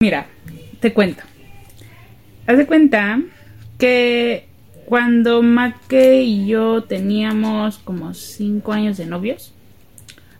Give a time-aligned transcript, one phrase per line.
[0.00, 0.28] Mira,
[0.78, 1.24] te cuento.
[2.46, 3.20] Haz de cuenta
[3.78, 4.46] que
[4.84, 9.52] cuando Maque y yo teníamos como 5 años de novios.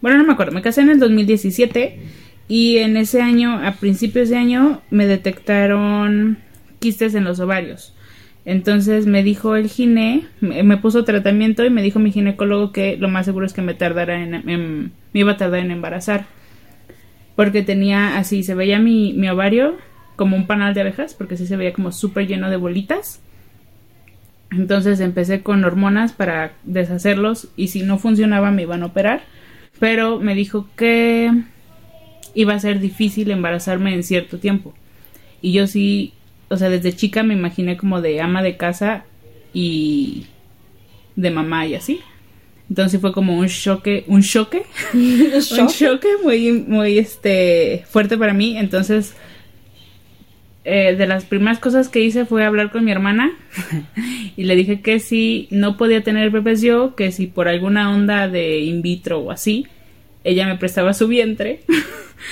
[0.00, 1.98] Bueno, no me acuerdo, me casé en el 2017
[2.46, 6.38] y en ese año, a principios de año, me detectaron
[6.78, 7.94] quistes en los ovarios.
[8.44, 13.08] Entonces me dijo el gine, me, puso tratamiento y me dijo mi ginecólogo que lo
[13.08, 16.37] más seguro es que me tardara en, me iba a tardar en embarazar.
[17.38, 19.76] Porque tenía así, se veía mi, mi ovario
[20.16, 23.20] como un panal de abejas, porque sí se veía como súper lleno de bolitas.
[24.50, 29.22] Entonces empecé con hormonas para deshacerlos y si no funcionaba me iban a operar.
[29.78, 31.30] Pero me dijo que
[32.34, 34.74] iba a ser difícil embarazarme en cierto tiempo.
[35.40, 36.14] Y yo sí
[36.48, 39.04] o sea, desde chica me imaginé como de ama de casa
[39.52, 40.26] y
[41.14, 42.00] de mamá y así.
[42.68, 44.64] Entonces fue como un choque, un choque,
[44.94, 48.58] un choque muy, muy, este, fuerte para mí.
[48.58, 49.14] Entonces,
[50.64, 53.32] eh, de las primeras cosas que hice fue hablar con mi hermana
[54.36, 58.28] y le dije que si no podía tener bebés yo, que si por alguna onda
[58.28, 59.66] de in vitro o así,
[60.24, 61.60] ella me prestaba su vientre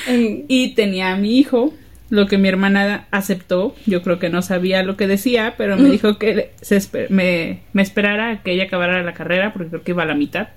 [0.49, 1.73] y tenía a mi hijo
[2.09, 3.75] lo que mi hermana aceptó.
[3.87, 7.83] Yo creo que no sabía lo que decía, pero me dijo que se me, me,
[7.83, 10.49] esperara a que ella acabara la carrera, porque creo que iba a la mitad.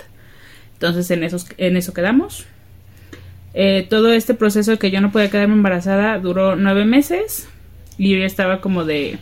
[0.73, 2.45] Entonces en, esos, en eso quedamos.
[3.53, 7.49] Eh, todo este proceso de que yo no podía quedarme embarazada duró nueve meses
[7.97, 9.17] y yo ya estaba como de...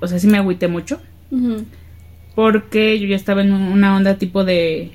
[0.00, 1.00] O sea, sí me agüité mucho.
[2.34, 4.92] Porque yo ya estaba en una onda tipo de...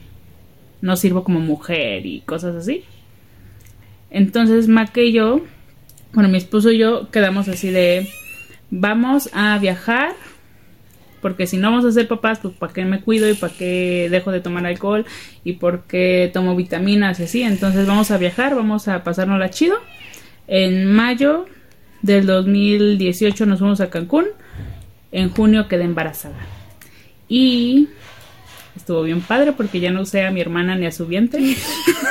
[0.82, 2.84] No sirvo como mujer y cosas así.
[4.12, 5.42] Entonces Mac y yo,
[6.14, 8.08] bueno, mi esposo y yo quedamos así de,
[8.70, 10.14] vamos a viajar,
[11.22, 14.10] porque si no vamos a ser papás, pues para qué me cuido y para qué
[14.12, 15.06] dejo de tomar alcohol
[15.44, 17.44] y por qué tomo vitaminas y así.
[17.44, 19.78] Entonces vamos a viajar, vamos a pasarnos la chido.
[20.48, 21.46] En mayo
[22.02, 24.26] del 2018 nos fuimos a Cancún.
[25.12, 26.40] En junio quedé embarazada.
[27.30, 27.90] Y
[28.76, 31.42] estuvo bien padre porque ya no usé a mi hermana ni a su vientre.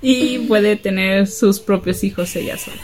[0.00, 2.76] y puede tener sus propios hijos ella sola.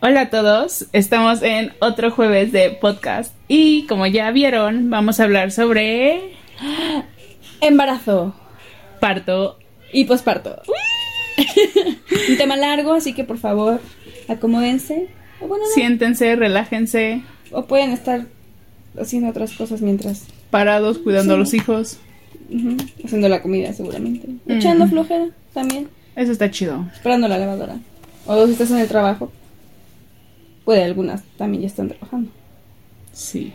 [0.00, 5.24] Hola a todos, estamos en otro jueves de podcast y como ya vieron vamos a
[5.24, 6.36] hablar sobre
[7.60, 8.32] embarazo,
[9.00, 9.58] parto
[9.92, 10.62] y posparto.
[12.28, 13.80] Un tema largo, así que por favor,
[14.28, 15.08] acomódense.
[15.74, 17.22] Siéntense, relájense.
[17.52, 18.26] O pueden estar
[19.00, 20.24] haciendo otras cosas mientras.
[20.50, 21.98] Parados, cuidando a los hijos.
[23.04, 24.28] Haciendo la comida, seguramente.
[24.46, 25.88] Echando flojera también.
[26.16, 26.88] Eso está chido.
[26.92, 27.76] Esperando la lavadora.
[28.26, 29.30] O si estás en el trabajo.
[30.64, 32.30] Puede, algunas también ya están trabajando.
[33.12, 33.52] Sí.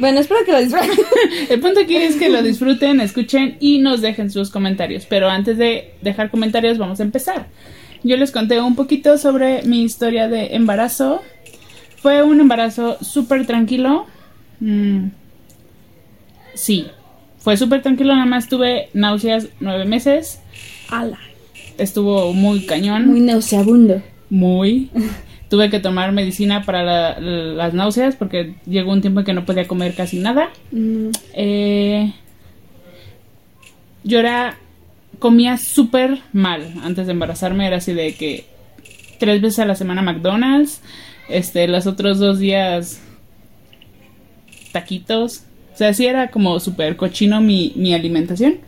[0.00, 0.90] Bueno, espero que lo disfruten.
[1.50, 5.04] El punto aquí es que lo disfruten, escuchen y nos dejen sus comentarios.
[5.06, 7.46] Pero antes de dejar comentarios, vamos a empezar.
[8.02, 11.20] Yo les conté un poquito sobre mi historia de embarazo.
[11.96, 14.06] Fue un embarazo súper tranquilo.
[14.60, 15.08] Mm.
[16.54, 16.86] Sí,
[17.38, 18.14] fue súper tranquilo.
[18.14, 20.40] Nada más tuve náuseas nueve meses.
[20.88, 21.18] Ala.
[21.76, 23.06] Estuvo muy cañón.
[23.06, 24.02] Muy nauseabundo.
[24.30, 24.88] Muy.
[25.50, 29.66] tuve que tomar medicina para las náuseas porque llegó un tiempo en que no podía
[29.66, 30.48] comer casi nada.
[30.70, 31.10] Mm.
[31.34, 32.14] Eh,
[34.04, 34.56] yo era,
[35.18, 38.46] comía súper mal antes de embarazarme, era así de que
[39.18, 40.80] tres veces a la semana McDonald's,
[41.28, 43.02] este, los otros dos días
[44.72, 45.42] taquitos,
[45.74, 48.58] o sea, así era como súper cochino mi, mi alimentación.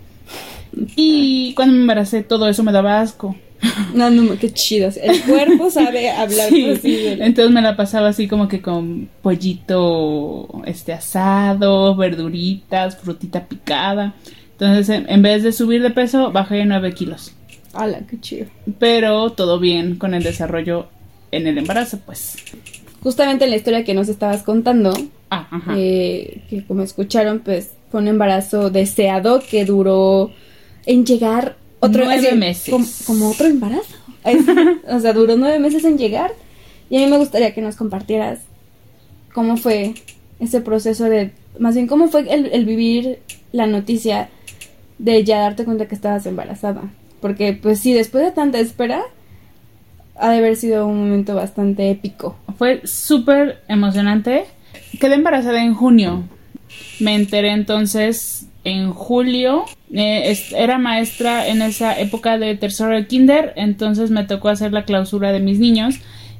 [0.96, 3.36] Y cuando me embaracé todo eso me daba asco.
[3.94, 4.90] No, no, qué chido.
[5.00, 11.94] El cuerpo sabe hablar Entonces me la pasaba así como que con pollito este asado,
[11.96, 14.14] verduritas, frutita picada.
[14.52, 17.32] Entonces, en, vez de subir de peso, bajé 9 kilos.
[17.72, 18.46] ¡Hala, qué chido!
[18.78, 20.88] Pero todo bien con el desarrollo
[21.30, 22.36] en el embarazo, pues.
[23.02, 24.92] Justamente en la historia que nos estabas contando,
[25.30, 30.30] ah, eh, que como escucharon, pues fue un embarazo deseado que duró
[30.86, 32.72] en llegar otro nueve meses.
[33.06, 33.96] Como, otro embarazo.
[34.88, 36.32] o sea, duró nueve meses en llegar.
[36.88, 38.40] Y a mí me gustaría que nos compartieras
[39.34, 39.94] cómo fue
[40.38, 43.18] ese proceso de, más bien, cómo fue el, vivir
[43.50, 44.28] la noticia
[44.98, 46.82] de ya darte cuenta que estabas embarazada.
[47.20, 49.02] Porque, pues sí, después de tanta espera,
[50.14, 52.36] ha de haber sido un momento bastante épico.
[52.58, 54.44] Fue súper emocionante.
[55.00, 56.22] Quedé embarazada en junio.
[57.00, 59.64] Me enteré entonces en julio.
[59.92, 64.84] Eh, era maestra en esa época de tercero de kinder, entonces me tocó hacer la
[64.84, 65.96] clausura de mis niños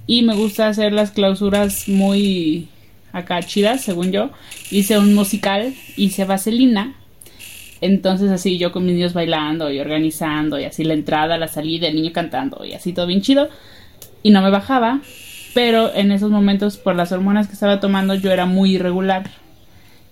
[0.07, 2.69] y me gusta hacer las clausuras muy
[3.13, 4.31] acá chidas, según yo.
[4.71, 6.95] Hice un musical, hice vaselina.
[7.81, 11.89] Entonces así yo con mis niños bailando y organizando y así la entrada, la salida,
[11.89, 13.49] el niño cantando y así todo bien chido.
[14.23, 15.01] Y no me bajaba,
[15.53, 19.31] pero en esos momentos por las hormonas que estaba tomando yo era muy irregular.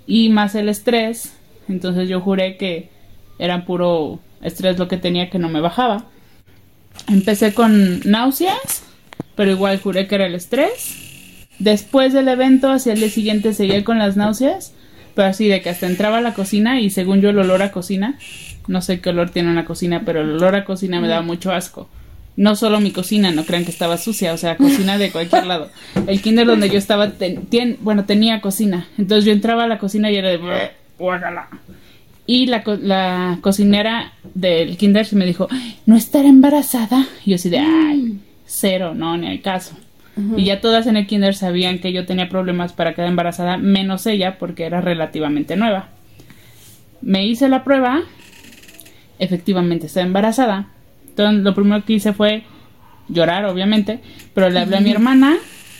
[0.07, 1.33] Y más el estrés,
[1.71, 2.91] entonces yo juré que
[3.39, 6.05] era puro estrés lo que tenía que no me bajaba.
[7.09, 8.83] Empecé con náuseas,
[9.35, 11.47] pero igual juré que era el estrés.
[11.59, 14.73] Después del evento, hacia el día siguiente seguía con las náuseas,
[15.15, 17.73] pero así de que hasta entraba a la cocina y según yo el olor a
[17.73, 18.19] cocina,
[18.67, 21.53] no sé qué olor tiene una cocina, pero el olor a cocina me daba mucho
[21.53, 21.89] asco.
[22.37, 25.71] No solo mi cocina, no crean que estaba sucia, o sea, cocina de cualquier lado.
[26.07, 27.13] El kinder donde yo estaba,
[27.81, 28.87] bueno, tenía cocina.
[28.97, 30.71] Entonces yo entraba a la cocina y era de...
[32.27, 35.49] Y la, la cocinera del kinder se me dijo,
[35.87, 37.07] ¿no estará embarazada?
[37.25, 39.77] Y yo así de, ay, cero, no, ni al caso.
[40.37, 44.07] Y ya todas en el kinder sabían que yo tenía problemas para quedar embarazada, menos
[44.07, 45.89] ella, porque era relativamente nueva.
[47.01, 48.03] Me hice la prueba,
[49.19, 50.67] efectivamente estaba embarazada.
[51.09, 52.43] Entonces lo primero que hice fue
[53.09, 54.01] llorar, obviamente,
[54.35, 55.37] pero le hablé a mi hermana,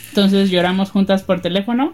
[0.09, 1.93] entonces lloramos juntas por teléfono.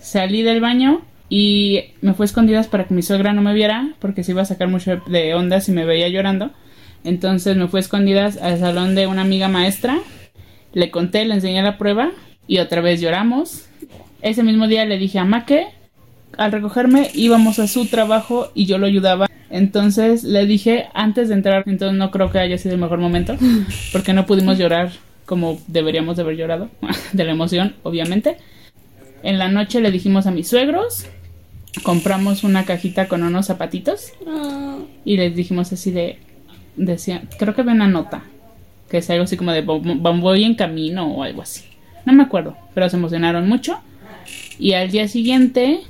[0.00, 4.24] Salí del baño y me fui escondidas para que mi suegra no me viera, porque
[4.24, 6.50] se iba a sacar mucho de onda si me veía llorando.
[7.04, 9.98] Entonces me fui escondidas al salón de una amiga maestra
[10.72, 12.10] le conté, le enseñé la prueba
[12.46, 13.66] y otra vez lloramos.
[14.22, 15.66] Ese mismo día le dije a Ma que
[16.36, 19.28] al recogerme íbamos a su trabajo y yo lo ayudaba.
[19.50, 23.36] Entonces le dije antes de entrar, entonces no creo que haya sido el mejor momento
[23.92, 24.90] porque no pudimos llorar
[25.24, 26.70] como deberíamos de haber llorado,
[27.12, 28.38] de la emoción, obviamente.
[29.22, 31.06] En la noche le dijimos a mis suegros,
[31.82, 34.78] compramos una cajita con unos zapatitos ah.
[35.04, 36.18] y les dijimos así de,
[36.76, 38.24] decía, creo que ve una nota
[38.88, 41.64] que es algo así como de voy en camino o algo así.
[42.04, 43.78] No me acuerdo, pero se emocionaron mucho.
[44.58, 45.80] Y al día siguiente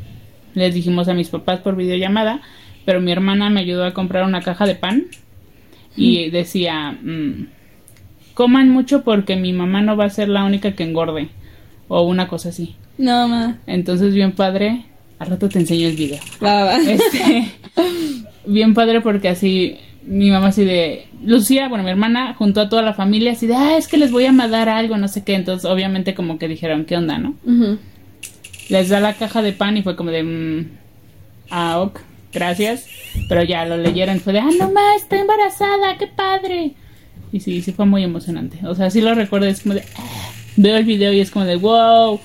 [0.55, 2.41] les dijimos a mis papás por videollamada,
[2.85, 5.05] pero mi hermana me ayudó a comprar una caja de pan
[5.97, 7.47] y decía, mm,
[8.35, 11.29] coman mucho porque mi mamá no va a ser la única que engorde
[11.87, 12.75] o una cosa así.
[12.97, 13.59] No, ma.
[13.67, 14.85] Entonces bien padre,
[15.19, 16.21] al rato te enseño el video.
[16.87, 17.51] Este,
[18.47, 19.79] bien padre porque así
[20.09, 23.55] mi mamá así de Lucía, bueno, mi hermana juntó a toda la familia así de,
[23.55, 25.35] ah, es que les voy a mandar algo, no sé qué.
[25.35, 27.35] Entonces, obviamente, como que dijeron, ¿qué onda, no?
[28.71, 30.71] Les da la caja de pan y fue como de, mm,
[31.51, 32.01] ah, ok,
[32.33, 32.87] gracias.
[33.29, 36.73] Pero ya lo leyeron, fue de, ah, no más, está embarazada, qué padre.
[37.31, 38.67] Y sí, sí fue muy emocionante.
[38.67, 41.45] O sea, sí lo recuerdo, es como de, ah", veo el video y es como
[41.45, 42.19] de, wow.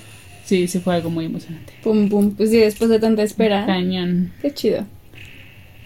[0.46, 1.74] Sí, sí fue algo muy emocionante.
[1.84, 3.66] Pum, pum, pues sí, después de tanta espera.
[3.66, 4.32] Cañón.
[4.42, 4.86] Qué chido.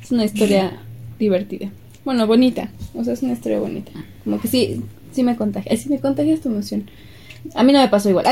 [0.01, 0.79] Es una historia
[1.19, 1.69] divertida.
[2.03, 2.69] Bueno, bonita.
[2.95, 3.91] O sea, es una historia bonita.
[4.23, 4.81] Como que sí,
[5.11, 5.75] sí me contagia.
[5.77, 6.89] Sí me contagia tu emoción.
[7.53, 8.25] A mí no me pasó igual.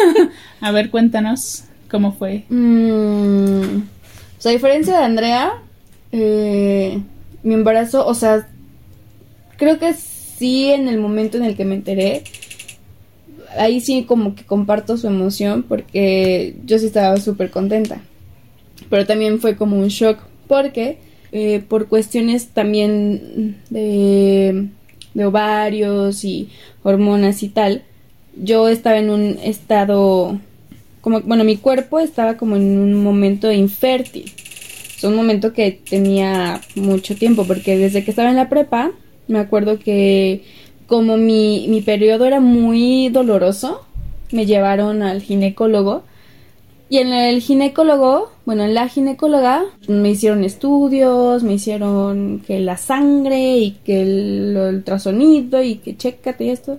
[0.60, 2.44] a ver, cuéntanos cómo fue.
[2.48, 5.52] Mm, o sea, a diferencia de Andrea,
[6.10, 7.00] eh,
[7.42, 8.48] mi embarazo, o sea,
[9.56, 12.24] creo que sí en el momento en el que me enteré,
[13.58, 18.00] ahí sí como que comparto su emoción porque yo sí estaba súper contenta.
[18.90, 20.18] Pero también fue como un shock
[20.48, 20.98] porque
[21.32, 24.68] eh, por cuestiones también de,
[25.24, 26.50] ovarios y
[26.82, 27.84] hormonas y tal,
[28.36, 30.38] yo estaba en un estado,
[31.00, 34.30] como, bueno, mi cuerpo estaba como en un momento infértil.
[34.96, 38.92] Es un momento que tenía mucho tiempo, porque desde que estaba en la prepa,
[39.26, 40.42] me acuerdo que
[40.92, 43.80] como mi, mi periodo era muy doloroso,
[44.30, 46.02] me llevaron al ginecólogo
[46.90, 52.76] y en el ginecólogo, bueno, en la ginecóloga me hicieron estudios, me hicieron que la
[52.76, 56.78] sangre y que el, ultrasonido y que chécate esto.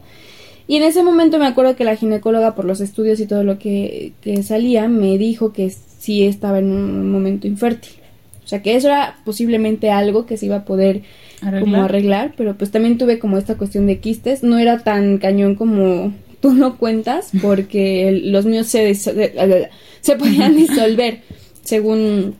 [0.67, 3.57] Y en ese momento me acuerdo que la ginecóloga, por los estudios y todo lo
[3.57, 8.02] que, salía, me dijo que sí estaba en un momento infértil.
[8.43, 11.03] O sea, que eso era posiblemente algo que se iba a poder
[11.41, 11.61] ¿Arreglar?
[11.61, 14.43] como arreglar, pero pues también tuve como esta cuestión de quistes.
[14.43, 21.21] No era tan cañón como tú no cuentas, porque los míos se, se podían disolver
[21.63, 22.35] según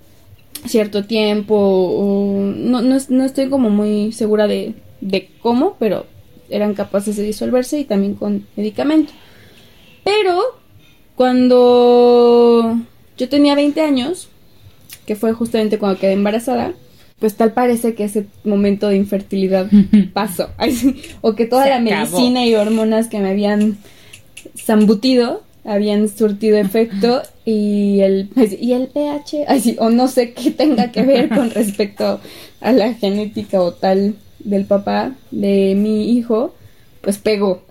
[0.66, 6.06] cierto tiempo o no, no, estoy como muy segura de, de cómo, pero
[6.50, 9.12] eran capaces de disolverse y también con medicamento.
[10.04, 10.42] Pero
[11.16, 12.78] cuando
[13.18, 14.30] yo tenía 20 años,
[15.06, 16.74] que fue justamente cuando quedé embarazada,
[17.20, 19.70] pues tal parece que ese momento de infertilidad
[20.14, 20.50] pasó.
[21.22, 23.78] o que toda la medicina y hormonas que me habían
[24.58, 28.30] zambutido habían surtido efecto y el,
[28.60, 29.46] y el pH,
[29.80, 32.20] o no sé qué tenga que ver con respecto
[32.60, 36.54] a la genética o tal del papá de mi hijo,
[37.02, 37.64] pues pegó.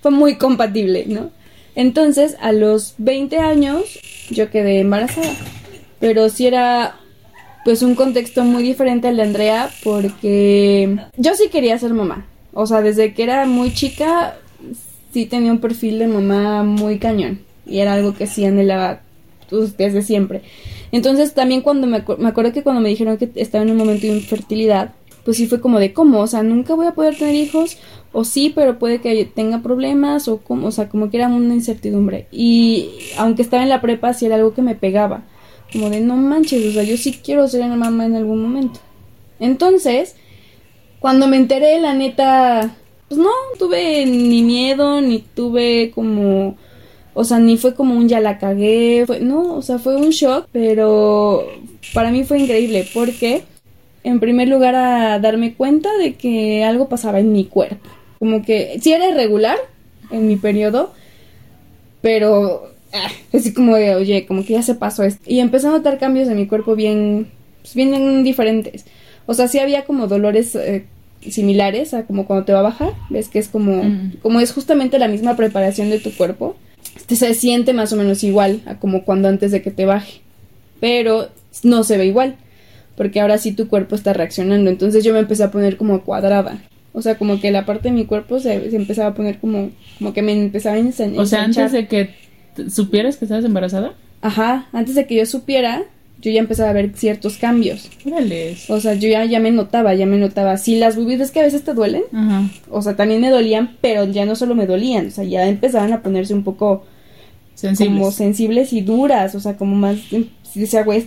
[0.00, 1.30] Fue muy compatible, ¿no?
[1.74, 3.98] Entonces, a los 20 años,
[4.30, 5.34] yo quedé embarazada.
[5.98, 6.96] Pero sí era,
[7.64, 12.26] pues, un contexto muy diferente al de Andrea, porque yo sí quería ser mamá.
[12.52, 14.36] O sea, desde que era muy chica,
[15.12, 17.40] sí tenía un perfil de mamá muy cañón.
[17.66, 19.00] Y era algo que sí anhelaba
[19.50, 20.42] pues, desde siempre.
[20.92, 24.06] Entonces, también cuando me, me acuerdo que cuando me dijeron que estaba en un momento
[24.06, 24.92] de infertilidad,
[25.26, 27.78] pues sí fue como de cómo, o sea, nunca voy a poder tener hijos,
[28.12, 31.52] o sí, pero puede que tenga problemas, o como, o sea, como que era una
[31.52, 32.28] incertidumbre.
[32.30, 35.24] Y aunque estaba en la prepa, sí era algo que me pegaba,
[35.72, 38.80] como de no manches, o sea, yo sí quiero ser mamá en algún momento.
[39.40, 40.16] Entonces,
[41.00, 42.74] cuando me enteré, la neta,
[43.08, 46.56] pues no tuve ni miedo, ni tuve como,
[47.14, 50.10] o sea, ni fue como un ya la cagué, fue, no, o sea, fue un
[50.10, 51.46] shock, pero
[51.94, 53.42] para mí fue increíble porque
[54.04, 57.88] en primer lugar a darme cuenta de que algo pasaba en mi cuerpo.
[58.18, 59.58] Como que sí era irregular
[60.10, 60.92] en mi periodo,
[62.00, 65.22] pero ah, así como de, oye, como que ya se pasó esto.
[65.26, 67.28] Y empecé a notar cambios en mi cuerpo bien,
[67.62, 68.84] pues bien diferentes.
[69.26, 70.84] O sea, sí había como dolores eh,
[71.28, 72.92] similares a como cuando te va a bajar.
[73.10, 73.82] Ves que es como,
[74.22, 76.56] como es justamente la misma preparación de tu cuerpo.
[76.96, 80.20] Este se siente más o menos igual a como cuando antes de que te baje.
[80.80, 81.28] Pero
[81.62, 82.36] no se ve igual
[82.96, 84.70] porque ahora sí tu cuerpo está reaccionando.
[84.70, 86.58] Entonces yo me empecé a poner como cuadrada.
[86.92, 90.14] O sea, como que la parte de mi cuerpo se, empezaba a poner como, como
[90.14, 91.20] que me empezaba a enseñar.
[91.20, 92.14] O sea, antes de que
[92.70, 93.94] supieras que estabas embarazada.
[94.22, 95.84] Ajá, antes de que yo supiera,
[96.20, 97.90] yo ya empezaba a ver ciertos cambios.
[98.04, 98.68] Órales.
[98.70, 100.56] O sea, yo ya, ya me notaba, ya me notaba.
[100.56, 102.48] Si las boobies que a veces te duelen, Ajá.
[102.70, 105.92] o sea, también me dolían, pero ya no solo me dolían, o sea, ya empezaban
[105.92, 106.84] a ponerse un poco
[107.54, 107.98] sensibles.
[107.98, 111.06] como sensibles y duras, o sea, como más, si decía, güey,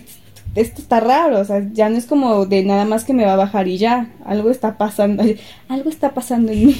[0.54, 3.34] esto está raro, o sea, ya no es como de nada más que me va
[3.34, 5.22] a bajar y ya, algo está pasando,
[5.68, 6.76] algo está pasando en mí.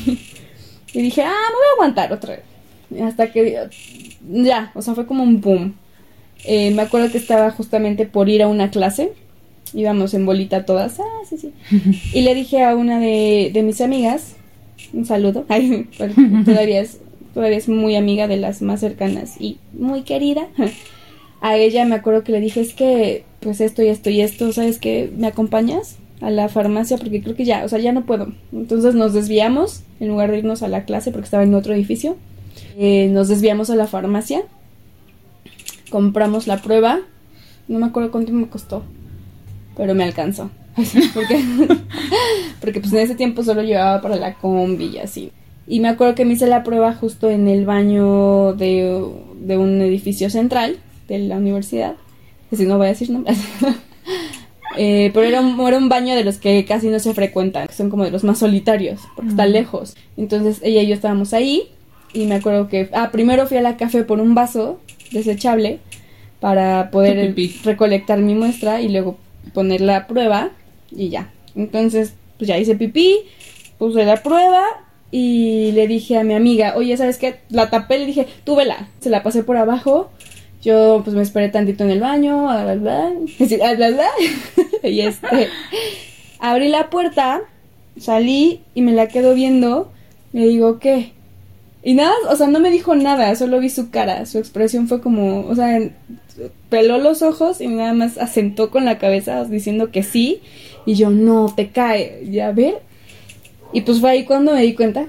[0.92, 2.44] Y dije, ah, me voy a aguantar otra vez.
[3.02, 3.68] Hasta que
[4.30, 5.74] ya, o sea, fue como un boom.
[6.44, 9.12] Eh, me acuerdo que estaba justamente por ir a una clase,
[9.74, 11.52] íbamos en bolita todas, ah, sí, sí.
[12.14, 14.36] Y le dije a una de, de mis amigas,
[14.92, 15.88] un saludo, Ay,
[16.44, 17.00] todavía es,
[17.34, 20.48] todavía es muy amiga de las más cercanas y muy querida.
[21.42, 24.52] A ella me acuerdo que le dije, es que pues esto y esto y esto,
[24.52, 25.10] ¿sabes qué?
[25.16, 26.98] ¿Me acompañas a la farmacia?
[26.98, 28.34] Porque creo que ya, o sea, ya no puedo.
[28.52, 32.18] Entonces nos desviamos, en lugar de irnos a la clase, porque estaba en otro edificio,
[32.76, 34.42] eh, nos desviamos a la farmacia,
[35.90, 37.00] compramos la prueba,
[37.68, 38.82] no me acuerdo cuánto me costó,
[39.76, 40.50] pero me alcanzó.
[41.14, 41.44] porque,
[42.60, 45.32] porque pues en ese tiempo solo llevaba para la combi y así.
[45.66, 49.04] Y me acuerdo que me hice la prueba justo en el baño de,
[49.40, 51.96] de un edificio central de la universidad
[52.50, 53.38] que si no voy a decir nombres.
[54.76, 57.74] Eh, pero era un, era un baño de los que casi no se frecuentan, que
[57.74, 59.96] son como de los más solitarios, porque están lejos.
[60.16, 61.70] Entonces ella y yo estábamos ahí
[62.12, 64.80] y me acuerdo que, ah, primero fui a la café por un vaso
[65.12, 65.78] desechable
[66.40, 69.18] para poder recolectar mi muestra y luego
[69.52, 70.50] poner la prueba
[70.90, 71.30] y ya.
[71.54, 73.18] Entonces, pues ya hice pipí,
[73.78, 74.62] puse la prueba
[75.10, 77.40] y le dije a mi amiga, oye, ¿sabes qué?
[77.50, 78.88] La tapé, le dije, tú vela.
[79.00, 80.10] Se la pasé por abajo
[80.62, 83.12] yo pues me esperé tantito en el baño, bla, bla, bla,
[84.82, 85.48] y este,
[86.38, 87.42] abrí la puerta,
[87.98, 89.90] salí y me la quedo viendo,
[90.32, 91.12] le digo, ¿qué?
[91.82, 95.00] Y nada, o sea, no me dijo nada, solo vi su cara, su expresión fue
[95.00, 95.80] como, o sea,
[96.68, 100.42] peló los ojos y nada más asentó con la cabeza diciendo que sí,
[100.84, 102.82] y yo, no, te cae, ya ver.
[103.72, 105.06] Y pues fue ahí cuando me di cuenta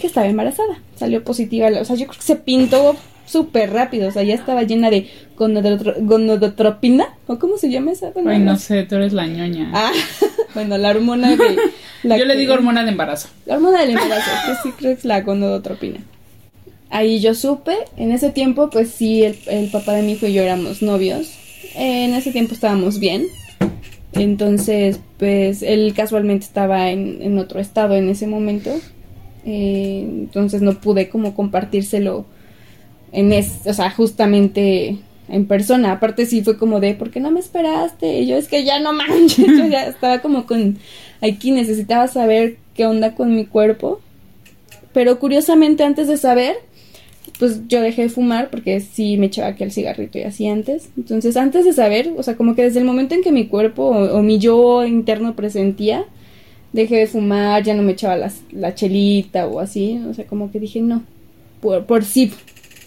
[0.00, 4.10] que estaba embarazada, salió positiva, o sea, yo creo que se pintó súper rápido, o
[4.10, 8.12] sea, ya estaba llena de gonadotropina, o cómo se llama esa?
[8.26, 9.70] Ay, no sé, tú eres la ñoña.
[9.72, 9.92] Ah,
[10.54, 11.58] bueno, la hormona de...
[12.18, 13.28] Yo le digo hormona de embarazo.
[13.46, 16.00] La hormona del embarazo, que sí creo que es la gonadotropina.
[16.88, 20.42] Ahí yo supe, en ese tiempo, pues sí, el, papá de mi hijo y yo
[20.42, 21.30] éramos novios.
[21.76, 23.26] En ese tiempo estábamos bien.
[24.12, 28.70] Entonces, pues él casualmente estaba en, en otro estado en ese momento.
[29.44, 32.26] Eh, entonces no pude como compartírselo
[33.12, 34.98] en es, o sea, justamente
[35.30, 35.92] en persona.
[35.92, 38.20] Aparte sí fue como de, ¿por qué no me esperaste?
[38.20, 40.78] Y yo es que ya no manches, yo ya estaba como con,
[41.20, 44.00] aquí necesitaba saber qué onda con mi cuerpo.
[44.92, 46.56] Pero curiosamente antes de saber,
[47.38, 50.90] pues yo dejé de fumar porque sí me echaba aquí el cigarrito y así antes.
[50.96, 53.84] Entonces antes de saber, o sea, como que desde el momento en que mi cuerpo
[53.84, 56.04] o, mi yo interno presentía,
[56.72, 60.00] dejé de fumar, ya no me echaba la chelita o así.
[60.08, 61.04] O sea, como que dije, no,
[61.60, 62.32] por, por sí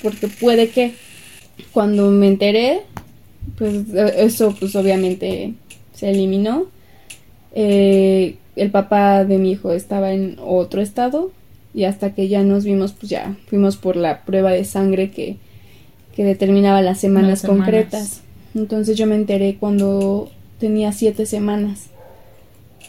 [0.03, 0.93] porque puede que
[1.71, 2.81] cuando me enteré,
[3.57, 5.53] pues eso pues obviamente
[5.93, 6.65] se eliminó.
[7.55, 11.31] Eh, el papá de mi hijo estaba en otro estado
[11.73, 15.37] y hasta que ya nos vimos, pues ya fuimos por la prueba de sangre que,
[16.15, 17.63] que determinaba las semanas, Las semanas.
[17.65, 18.21] concretas.
[18.55, 20.29] Entonces yo me enteré cuando
[20.59, 21.87] tenía siete semanas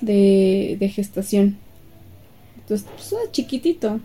[0.01, 1.57] de, de gestación.
[2.61, 4.01] Entonces, pues chiquitito.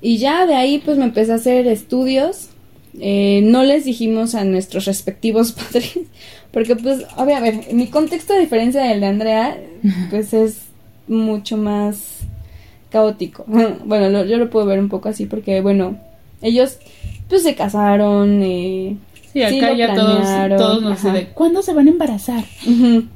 [0.00, 2.50] Y ya de ahí pues me empecé a hacer estudios.
[3.00, 5.98] Eh, no les dijimos a nuestros respectivos padres,
[6.52, 7.04] porque pues,
[7.40, 9.58] ver, mi contexto a diferencia del de Andrea,
[10.10, 10.58] pues es
[11.08, 12.18] mucho más
[12.90, 13.44] caótico.
[13.84, 15.98] Bueno, lo- yo lo puedo ver un poco así porque, bueno,
[16.42, 16.78] ellos
[17.28, 18.42] pues se casaron.
[18.42, 18.96] Eh,
[19.32, 21.00] Sí, acá Sí, ya todos, todos nos
[21.34, 22.44] ¿cuándo se van a embarazar?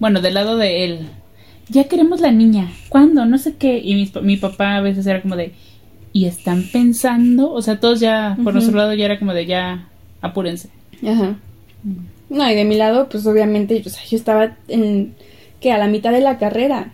[0.00, 1.08] Bueno, del lado de él.
[1.68, 2.72] Ya queremos la niña.
[2.88, 3.24] ¿Cuándo?
[3.24, 3.78] No sé qué.
[3.78, 5.52] Y pa- mi, papá a veces era como de
[6.12, 7.52] ¿y están pensando?
[7.52, 9.88] O sea, todos ya, por nuestro lado ya era como de ya,
[10.20, 10.68] apúrense.
[11.06, 11.38] Ajá.
[12.28, 15.14] No, y de mi lado, pues obviamente, o sea, yo estaba en,
[15.60, 16.92] que a la mitad de la carrera.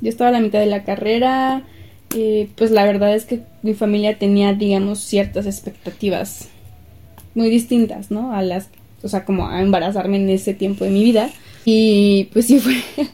[0.00, 1.62] Yo estaba a la mitad de la carrera.
[2.14, 6.48] eh, pues la verdad es que mi familia tenía, digamos, ciertas expectativas
[7.34, 8.34] muy distintas, ¿no?
[8.34, 8.68] A las,
[9.02, 11.30] o sea, como a embarazarme en ese tiempo de mi vida.
[11.64, 12.74] Y pues sí fue.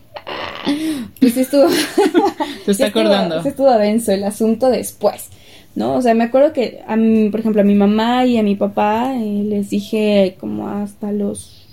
[1.21, 1.69] pues sí estuvo.
[2.65, 3.43] Se está Sí estuvo- acordando.
[3.43, 5.27] sí estuvo denso el asunto después,
[5.75, 5.95] ¿no?
[5.95, 8.55] O sea, me acuerdo que, a mí, por ejemplo, a mi mamá y a mi
[8.57, 11.65] papá eh, les dije como hasta los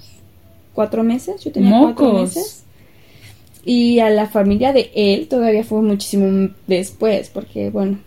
[0.74, 2.64] cuatro meses, yo tenía cuatro meses.
[3.68, 7.98] Y a la familia de él todavía fue muchísimo después, porque, bueno,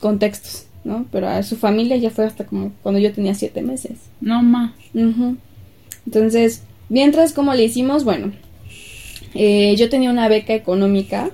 [0.00, 1.06] contextos, ¿no?
[1.10, 3.92] Pero a su familia ya fue hasta como cuando yo tenía siete meses.
[4.20, 4.74] No, ma.
[4.94, 5.36] Ujú.
[6.06, 8.32] Entonces, mientras como le hicimos, bueno,
[9.34, 11.30] eh, yo tenía una beca económica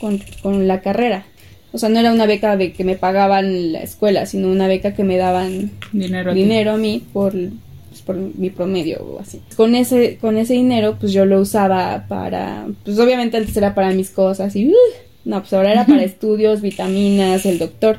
[0.00, 1.24] con, con la carrera.
[1.72, 4.94] O sea, no era una beca de que me pagaban la escuela, sino una beca
[4.94, 6.32] que me daban Dinero.
[6.32, 7.32] a dinero a mí por,
[7.90, 9.40] pues, por mi promedio o así.
[9.56, 13.90] Con ese, con ese dinero, pues yo lo usaba para, pues obviamente antes era para
[13.92, 14.74] mis cosas y, uh,
[15.24, 17.98] no, pues ahora era para estudios, vitaminas, el doctor.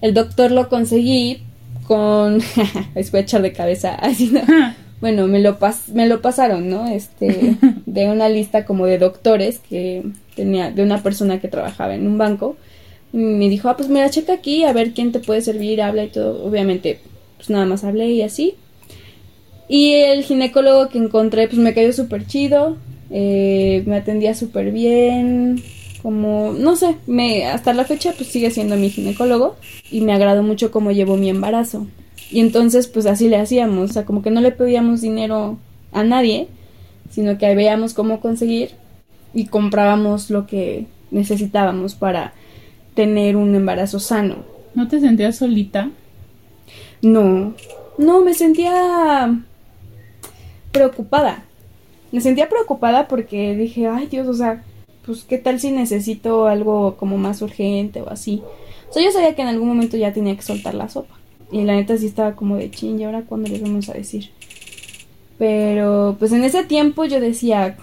[0.00, 1.42] El doctor lo conseguí
[1.86, 2.40] con,
[2.94, 4.42] les voy a echar de cabeza, así no.
[5.02, 6.86] Bueno, me lo, pas me lo pasaron, ¿no?
[6.86, 10.04] Este, de una lista como de doctores que
[10.36, 12.56] tenía, de una persona que trabajaba en un banco.
[13.12, 16.04] Y me dijo, ah, pues mira, checa aquí, a ver quién te puede servir, habla
[16.04, 16.44] y todo.
[16.44, 17.00] Obviamente,
[17.36, 18.54] pues nada más hablé y así.
[19.68, 22.76] Y el ginecólogo que encontré, pues me cayó súper chido,
[23.10, 25.64] eh, me atendía súper bien,
[26.00, 29.56] como, no sé, me, hasta la fecha pues sigue siendo mi ginecólogo
[29.90, 31.88] y me agradó mucho cómo llevó mi embarazo.
[32.32, 35.58] Y entonces pues así le hacíamos, o sea, como que no le pedíamos dinero
[35.92, 36.48] a nadie,
[37.10, 38.70] sino que veíamos cómo conseguir
[39.34, 42.32] y comprábamos lo que necesitábamos para
[42.94, 44.36] tener un embarazo sano.
[44.74, 45.90] ¿No te sentías solita?
[47.02, 47.52] No,
[47.98, 49.38] no, me sentía
[50.72, 51.44] preocupada.
[52.12, 54.64] Me sentía preocupada porque dije, ay Dios, o sea,
[55.04, 58.42] pues qué tal si necesito algo como más urgente o así.
[58.88, 61.21] O sea, yo sabía que en algún momento ya tenía que soltar la sopa.
[61.52, 64.30] Y la neta sí estaba como de chin, ¿y ahora cuándo les vamos a decir?
[65.38, 67.76] Pero pues en ese tiempo yo decía,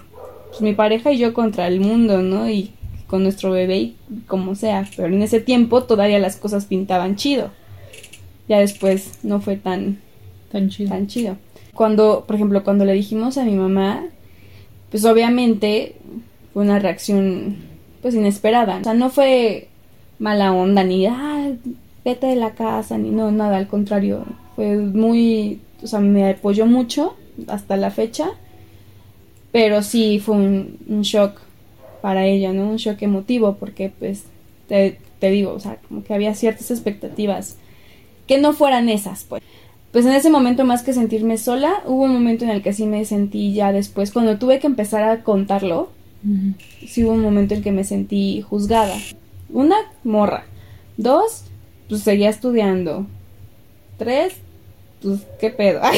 [0.48, 2.50] pues mi pareja y yo contra el mundo, ¿no?
[2.50, 2.72] Y
[3.06, 4.88] con nuestro bebé y como sea.
[4.96, 7.50] Pero en ese tiempo todavía las cosas pintaban chido.
[8.48, 9.98] Ya después no fue tan,
[10.50, 10.90] Tan chido.
[10.90, 11.36] tan chido.
[11.74, 14.04] Cuando, por ejemplo, cuando le dijimos a mi mamá,
[14.90, 15.94] pues obviamente
[16.52, 17.56] fue una reacción
[18.02, 18.78] pues inesperada.
[18.80, 19.68] O sea, no fue
[20.18, 21.50] mala onda ni, ah,
[22.04, 24.24] vete de la casa, ni no, nada, al contrario.
[24.56, 27.16] Fue muy, o sea, me apoyó mucho
[27.48, 28.30] hasta la fecha.
[29.52, 31.40] Pero sí fue un, un shock
[32.00, 32.68] para ella, ¿no?
[32.68, 34.24] Un shock emotivo porque pues
[34.68, 37.56] te, te digo, o sea, como que había ciertas expectativas
[38.26, 39.42] que no fueran esas, pues.
[39.92, 42.86] Pues en ese momento, más que sentirme sola, hubo un momento en el que sí
[42.86, 45.90] me sentí ya después, cuando tuve que empezar a contarlo,
[46.24, 46.54] Ujú.
[46.86, 48.96] sí hubo un momento en que me sentí juzgada.
[49.48, 50.44] Una, morra.
[50.96, 51.46] Dos,
[51.90, 53.06] pues seguía estudiando.
[53.98, 54.34] Tres,
[55.02, 55.80] pues qué pedo.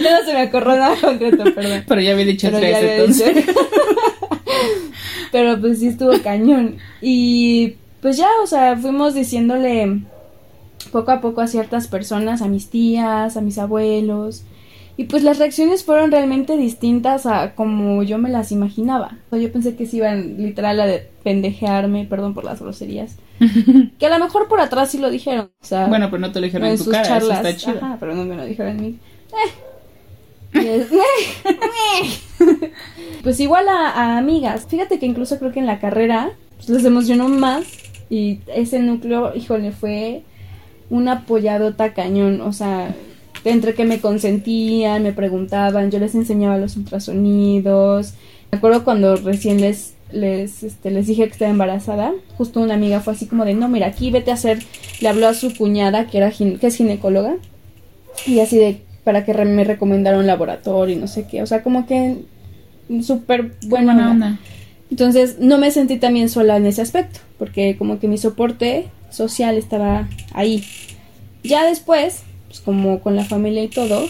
[0.00, 1.82] Ya no se me ocurrió nada concreto, perdón.
[1.88, 3.34] Pero ya había dicho Pero tres, había entonces.
[3.34, 3.52] dicho.
[5.32, 6.76] Pero pues sí estuvo cañón.
[7.00, 10.00] Y pues ya, o sea, fuimos diciéndole
[10.92, 14.44] poco a poco a ciertas personas, a mis tías, a mis abuelos.
[15.00, 19.16] Y pues las reacciones fueron realmente distintas a como yo me las imaginaba.
[19.28, 23.16] O sea, yo pensé que se iban literal a de pendejearme, perdón por las groserías.
[23.98, 25.52] Que a lo mejor por atrás sí lo dijeron.
[25.62, 27.38] O sea, Bueno, pero no te lo dijeron en en tu sus cara, charlas.
[27.40, 27.78] eso está chido.
[27.82, 28.98] Ajá, pero no me lo dijeron en mí.
[30.52, 30.86] Eh.
[33.22, 34.66] Pues igual a, a amigas.
[34.68, 37.64] Fíjate que incluso creo que en la carrera pues, les emocionó más.
[38.10, 40.24] Y ese núcleo, híjole, fue
[40.90, 42.42] una apoyadota cañón.
[42.42, 42.94] O sea,
[43.44, 48.14] entre que me consentían, me preguntaban, yo les enseñaba los ultrasonidos.
[48.50, 53.00] Me acuerdo cuando recién les les, este, les dije que estaba embarazada, justo una amiga
[53.00, 54.58] fue así como de, no, mira, aquí vete a hacer,
[55.00, 57.36] le habló a su cuñada, que, era que es ginecóloga,
[58.26, 61.62] y así de, para que me recomendara un laboratorio y no sé qué, o sea,
[61.62, 62.16] como que
[63.02, 64.38] súper buena onda.
[64.90, 69.56] Entonces, no me sentí también sola en ese aspecto, porque como que mi soporte social
[69.56, 70.64] estaba ahí.
[71.44, 74.08] Ya después, pues como con la familia y todo,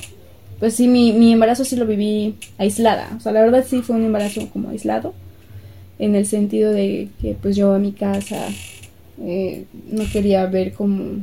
[0.59, 3.13] pues sí, mi, mi embarazo sí lo viví aislada.
[3.17, 5.13] O sea, la verdad sí fue un embarazo como aislado
[6.01, 8.49] en el sentido de que pues yo a mi casa
[9.23, 11.23] eh, no quería ver como,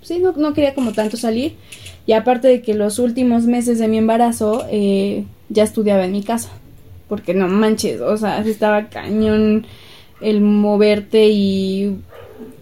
[0.00, 1.54] sí, no, no, quería como tanto salir.
[2.06, 6.22] Y aparte de que los últimos meses de mi embarazo eh, ya estudiaba en mi
[6.22, 6.48] casa,
[7.08, 9.66] porque no manches, o sea, estaba cañón
[10.22, 11.98] el moverte y,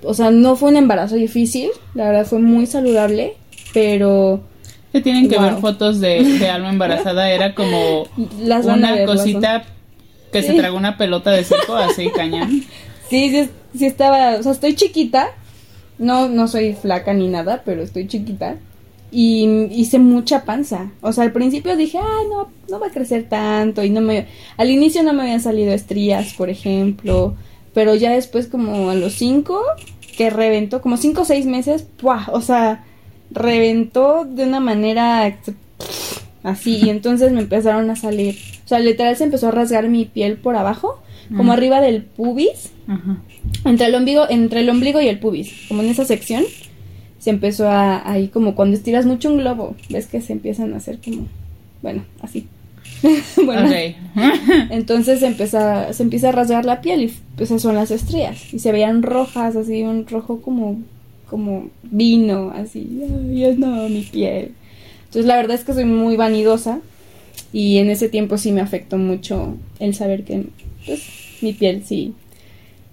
[0.03, 3.35] o sea, no fue un embarazo difícil, la verdad fue muy saludable,
[3.73, 4.43] pero...
[4.93, 8.07] Se tienen que ver fotos de, de alma embarazada, era como
[8.65, 9.65] una cosita
[10.33, 12.63] que se tragó una pelota de circo así, cañón.
[13.09, 15.33] Sí, sí, sí estaba, o sea, estoy chiquita,
[15.99, 18.57] no, no soy flaca ni nada, pero estoy chiquita.
[19.11, 20.91] Y hice mucha panza.
[21.03, 23.85] O sea, al principio dije, ay, no, no va a crecer tanto.
[23.85, 24.29] Y no me.
[24.57, 27.37] Al inicio no me habían salido estrías, por ejemplo.
[27.75, 29.61] Pero ya después, como a los cinco,
[30.17, 32.29] que reventó, como cinco o seis meses, ¡puah!
[32.33, 32.87] O sea,
[33.33, 35.37] reventó de una manera
[36.43, 36.81] así.
[36.85, 38.37] Y entonces me empezaron a salir
[38.73, 41.03] sea, literal se empezó a rasgar mi piel por abajo,
[41.37, 42.73] como arriba del pubis,
[43.65, 46.45] entre el ombligo, entre el ombligo y el pubis, como en esa sección,
[47.19, 50.79] se empezó a ahí como cuando estiras mucho un globo, ves que se empiezan a
[50.79, 51.29] hacer como,
[51.83, 52.49] bueno, así.
[53.45, 53.71] bueno,
[54.71, 58.53] entonces se empieza, se empieza a rasgar la piel y pues esas son las estrías
[58.53, 60.81] y se veían rojas, así un rojo como,
[61.33, 64.53] como vino, así, ay, no, mi piel.
[65.07, 66.83] Entonces la verdad es que soy muy vanidosa
[67.55, 70.45] y en ese tiempo sí me afectó mucho el saber que
[70.85, 71.01] pues,
[71.41, 72.13] mi piel sí,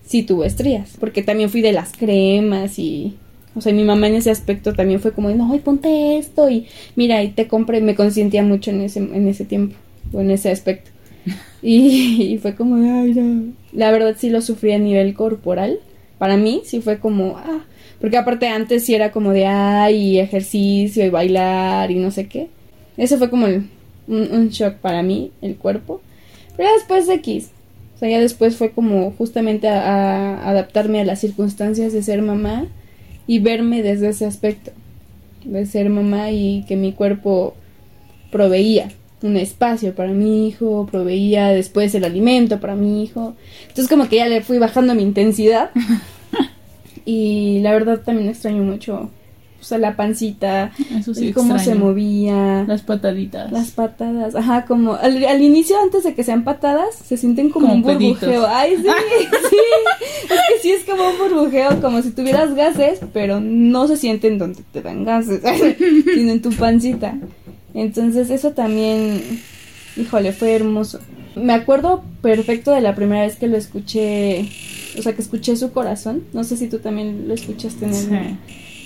[0.05, 0.95] sí tuvo estrías.
[1.01, 3.17] Porque también fui de las cremas y...
[3.55, 7.21] O sea, mi mamá en ese aspecto también fue como, no, ponte esto y mira,
[7.23, 9.75] y te compré, me consentía mucho en ese, en ese tiempo,
[10.13, 10.91] o en ese aspecto.
[11.61, 13.51] Y, fue como, ay, no.
[13.73, 15.79] La verdad sí lo sufrí a nivel corporal.
[16.17, 17.65] Para mí sí fue como, ah,
[17.99, 22.47] porque aparte antes sí era como de, ay, ejercicio y bailar y no sé qué.
[22.97, 23.47] Eso fue como
[24.07, 26.01] un, shock para mí, el cuerpo.
[26.55, 27.51] Pero después de X.
[27.95, 32.67] O sea, ya después fue como justamente a, adaptarme a las circunstancias de ser mamá
[33.27, 34.71] y verme desde ese aspecto.
[35.43, 37.55] De ser mamá y que mi cuerpo
[38.31, 38.89] proveía
[39.21, 43.35] un espacio para mi hijo, proveía después el alimento para mi hijo.
[43.63, 45.71] Entonces como que ya le fui bajando mi intensidad.
[47.05, 49.09] y la verdad también extraño mucho
[49.59, 52.63] o sea, la pancita, Eso sí cómo se movía.
[52.65, 53.51] Las pataditas.
[53.51, 57.73] Las patadas, ajá, como al, al, inicio, antes de que sean patadas, se sienten como,
[57.73, 58.47] un burbujeo.
[58.47, 58.83] Ay, sí,
[59.49, 59.57] sí.
[60.23, 64.37] Es que sí es como un burbujeo, como si tuvieras gases, pero no se sienten
[64.37, 65.41] donde te dan gases,
[66.13, 67.15] sino en tu pancita.
[67.73, 69.41] Entonces, eso también,
[69.97, 71.01] híjole, fue hermoso.
[71.35, 74.49] Me acuerdo perfecto de la primera vez que lo escuché,
[74.97, 76.23] o sea, que escuché su corazón.
[76.33, 77.97] No sé si tú también lo escuchaste en el...
[77.97, 78.37] Sí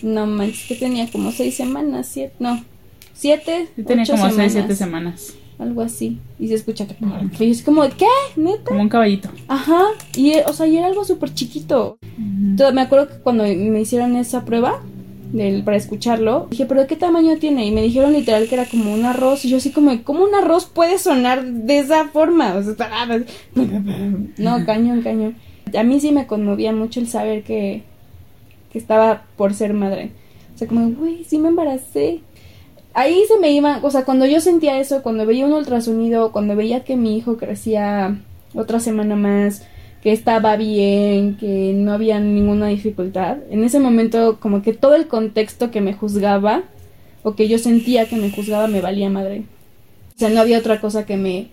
[0.04, 2.64] no manches, que tenía como seis semanas, siete, no,
[3.14, 3.70] siete.
[3.88, 5.34] tenía como seis, siete semanas.
[5.58, 6.20] Algo así.
[6.40, 6.96] Y se escucha que.
[7.40, 8.06] Y es como, ¿qué?
[8.36, 8.66] ¿Neta?
[8.66, 9.30] Como un caballito.
[9.48, 9.84] Ajá.
[10.16, 11.98] Y, o sea, y era algo súper chiquito.
[12.18, 14.82] me acuerdo que cuando me hicieron esa prueba
[15.32, 17.66] del, para escucharlo, dije, ¿pero qué tamaño tiene?
[17.66, 19.46] Y me dijeron literal que era como un arroz.
[19.46, 22.56] Y yo así como, ¿cómo un arroz puede sonar de esa forma?
[22.56, 23.08] O sea,
[24.38, 25.36] no, cañón, cañón.
[25.78, 27.84] A mí sí me conmovía mucho el saber que,
[28.72, 30.12] que estaba por ser madre.
[30.54, 32.22] O sea, como, güey, sí me embaracé.
[32.94, 36.56] Ahí se me iba, o sea, cuando yo sentía eso, cuando veía un ultrasonido, cuando
[36.56, 38.20] veía que mi hijo crecía
[38.54, 39.66] otra semana más,
[40.04, 45.08] que estaba bien, que no había ninguna dificultad, en ese momento como que todo el
[45.08, 46.64] contexto que me juzgaba
[47.24, 49.44] o que yo sentía que me juzgaba me valía madre.
[50.16, 51.48] O sea, no había otra cosa que me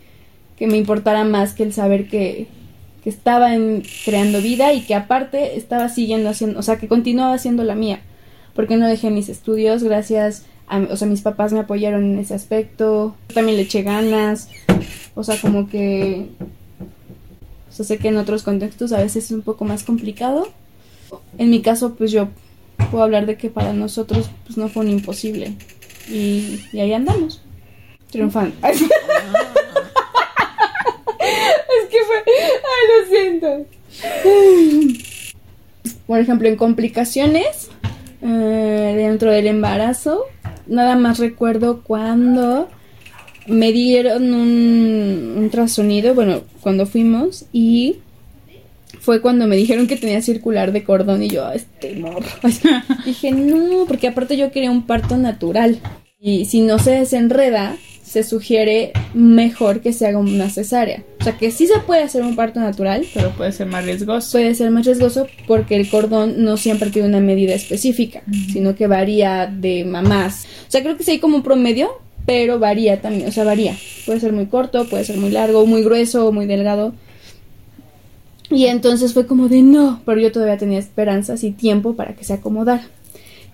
[0.56, 2.48] que me importara más que el saber que
[3.02, 7.34] que estaba en, creando vida y que aparte estaba siguiendo haciendo, o sea, que continuaba
[7.34, 8.00] haciendo la mía,
[8.54, 12.34] porque no dejé mis estudios, gracias a, o sea, mis papás me apoyaron en ese
[12.34, 14.48] aspecto, también le eché ganas,
[15.14, 16.26] o sea, como que,
[17.68, 20.48] o sea, sé que en otros contextos a veces es un poco más complicado,
[21.38, 22.28] en mi caso, pues yo
[22.90, 25.54] puedo hablar de que para nosotros, pues no fue un imposible,
[26.08, 27.40] y, y ahí andamos,
[28.10, 28.54] triunfando.
[32.26, 33.66] Ay, lo siento.
[36.06, 37.70] Por ejemplo, en complicaciones
[38.22, 40.24] eh, dentro del embarazo,
[40.66, 42.68] nada más recuerdo cuando
[43.46, 47.96] me dieron un, un trasonido, bueno, cuando fuimos y
[49.00, 52.26] fue cuando me dijeron que tenía circular de cordón y yo, "Ah, este morro.
[53.06, 55.78] Dije, no, porque aparte yo quería un parto natural.
[56.20, 57.76] Y si no se desenreda,
[58.10, 61.04] se sugiere mejor que se haga una cesárea.
[61.20, 64.32] O sea, que sí se puede hacer un parto natural, Pero puede ser más riesgoso.
[64.32, 68.88] puede ser más riesgoso porque el cordón no siempre tiene una medida específica, sino que
[68.88, 70.46] varía de mamás.
[70.66, 71.88] O sea, creo que sí hay como un promedio,
[72.26, 73.76] pero varía también, o sea, varía.
[74.06, 76.92] Puede ser muy corto, puede ser muy largo, muy grueso muy delgado.
[78.50, 82.24] Y entonces fue como de no, pero yo todavía tenía esperanzas y tiempo para que
[82.24, 82.88] se acomodara.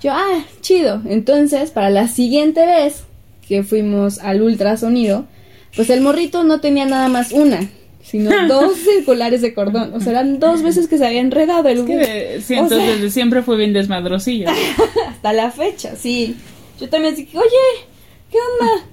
[0.00, 1.02] Yo, ah, chido.
[1.04, 3.02] Entonces, para la siguiente vez
[3.48, 5.26] que fuimos al ultrasonido,
[5.74, 7.68] pues el morrito no tenía nada más una,
[8.02, 9.92] sino dos circulares de cordón.
[9.94, 12.78] O sea, eran dos veces que se había enredado el Es que de- siento O
[12.78, 14.48] sea- desde siempre fue bien desmadrosillo.
[15.08, 16.36] hasta la fecha, sí.
[16.80, 17.86] Yo también dije, oye,
[18.30, 18.86] ¿qué onda?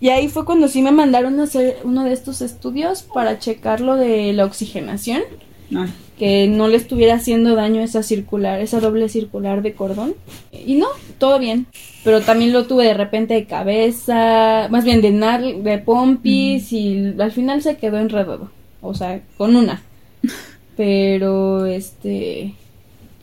[0.00, 3.80] Y ahí fue cuando sí me mandaron a hacer uno de estos estudios para checar
[3.80, 5.22] lo de la oxigenación,
[5.70, 5.86] No.
[6.18, 10.14] Que no le estuviera haciendo daño esa circular, esa doble circular de cordón.
[10.52, 11.66] Y no, todo bien.
[12.04, 17.14] Pero también lo tuve de repente de cabeza, más bien de nar, de pompis y
[17.18, 18.50] al final se quedó enredado.
[18.80, 19.82] O sea, con una.
[20.76, 22.52] Pero este,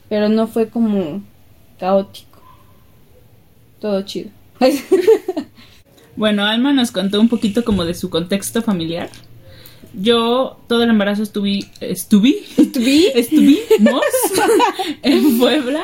[0.09, 1.21] pero no fue como
[1.79, 2.41] caótico.
[3.79, 4.31] Todo chido.
[6.15, 9.09] Bueno, Alma nos contó un poquito como de su contexto familiar.
[9.93, 13.07] Yo todo el embarazo estuve, estuve, ¿Estuví?
[13.13, 14.03] estuvimos
[15.03, 15.83] en Puebla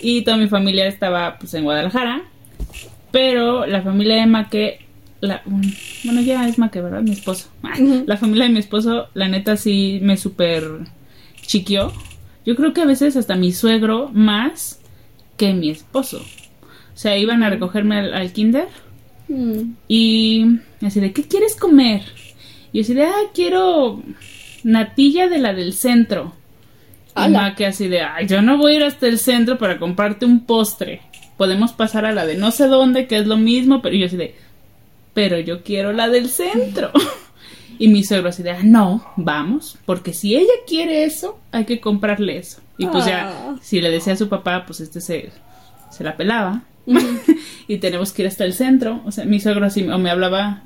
[0.00, 2.22] y toda mi familia estaba pues en Guadalajara,
[3.10, 4.86] pero la familia de Maque,
[5.20, 7.02] la, bueno ya es Maque, ¿verdad?
[7.02, 7.48] Mi esposo.
[7.62, 8.04] Ujú.
[8.06, 10.64] La familia de mi esposo, la neta sí me super
[11.42, 11.92] chiquió.
[12.46, 14.80] Yo creo que a veces hasta mi suegro más
[15.36, 16.18] que mi esposo.
[16.18, 18.68] O sea, iban a recogerme al, al kinder
[19.28, 19.72] Mm.
[19.88, 20.46] y
[20.82, 22.02] así de, ¿qué quieres comer?
[22.76, 24.02] Y yo así de, ah, quiero
[24.64, 26.34] natilla de la del centro.
[27.08, 27.40] Y ¡Hala!
[27.40, 30.26] Ma que así de, ay, yo no voy a ir hasta el centro para comprarte
[30.26, 31.00] un postre.
[31.38, 34.18] Podemos pasar a la de no sé dónde, que es lo mismo, pero yo así
[34.18, 34.34] de,
[35.14, 36.90] pero yo quiero la del centro.
[37.78, 41.80] Y mi suegro así de, ah, no, vamos, porque si ella quiere eso, hay que
[41.80, 42.60] comprarle eso.
[42.76, 43.08] Y pues Ah.
[43.08, 45.30] ya, si le decía a su papá, pues este se,
[45.90, 46.62] se la pelaba.
[47.68, 49.00] y tenemos que ir hasta el centro.
[49.06, 50.62] O sea, mi suegro así, o me hablaba.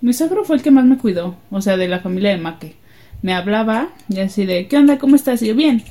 [0.00, 2.76] Mi suegro fue el que más me cuidó, o sea, de la familia de Maque.
[3.22, 4.98] Me hablaba y así de, ¿qué onda?
[4.98, 5.42] ¿Cómo estás?
[5.42, 5.82] Y yo, bien.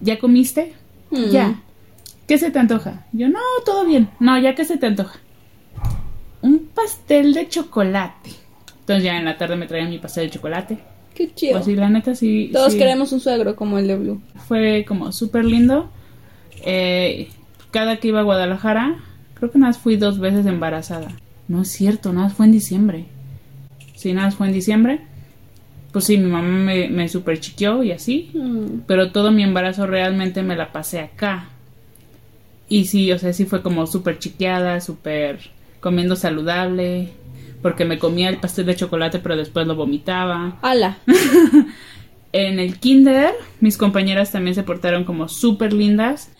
[0.00, 0.74] ¿Ya comiste?
[1.10, 1.30] Mm.
[1.30, 1.62] Ya.
[2.26, 3.06] ¿Qué se te antoja?
[3.12, 4.10] Yo, no, todo bien.
[4.20, 5.18] No, ya que se te antoja.
[6.42, 8.30] Un pastel de chocolate.
[8.80, 10.78] Entonces ya en la tarde me traían mi pastel de chocolate.
[11.14, 11.54] Qué chido.
[11.54, 12.50] Pues sí, la neta sí.
[12.52, 14.20] Todos sí queremos un suegro como el de Blue.
[14.46, 15.90] Fue como súper lindo.
[16.64, 17.28] Eh,
[17.70, 18.96] cada que iba a Guadalajara,
[19.34, 21.08] creo que nada más fui dos veces embarazada.
[21.48, 23.06] No es cierto, nada más fue en diciembre.
[23.98, 25.00] Sí, nada fue en diciembre.
[25.90, 28.30] Pues sí, mi mamá me, me super chiqueó y así.
[28.32, 28.82] Mm.
[28.86, 31.48] Pero todo mi embarazo realmente me la pasé acá.
[32.68, 37.08] Y sí, o sea, sí fue como súper chiqueada, súper comiendo saludable.
[37.60, 40.58] Porque me comía el pastel de chocolate, pero después lo vomitaba.
[40.62, 40.98] Ala.
[42.30, 46.30] En el kinder, mis compañeras también se portaron como súper lindas.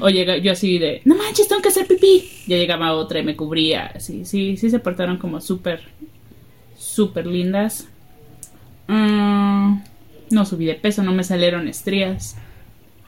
[0.00, 2.30] O llega yo así de, no manches, tengo que hacer pipí.
[2.46, 3.86] Ya llegaba otra y me cubría.
[3.96, 5.80] Así, sí, sí se portaron como súper,
[6.92, 7.88] súper lindas.
[8.88, 9.78] Mm,
[10.30, 12.36] no subí de peso, no me salieron estrías.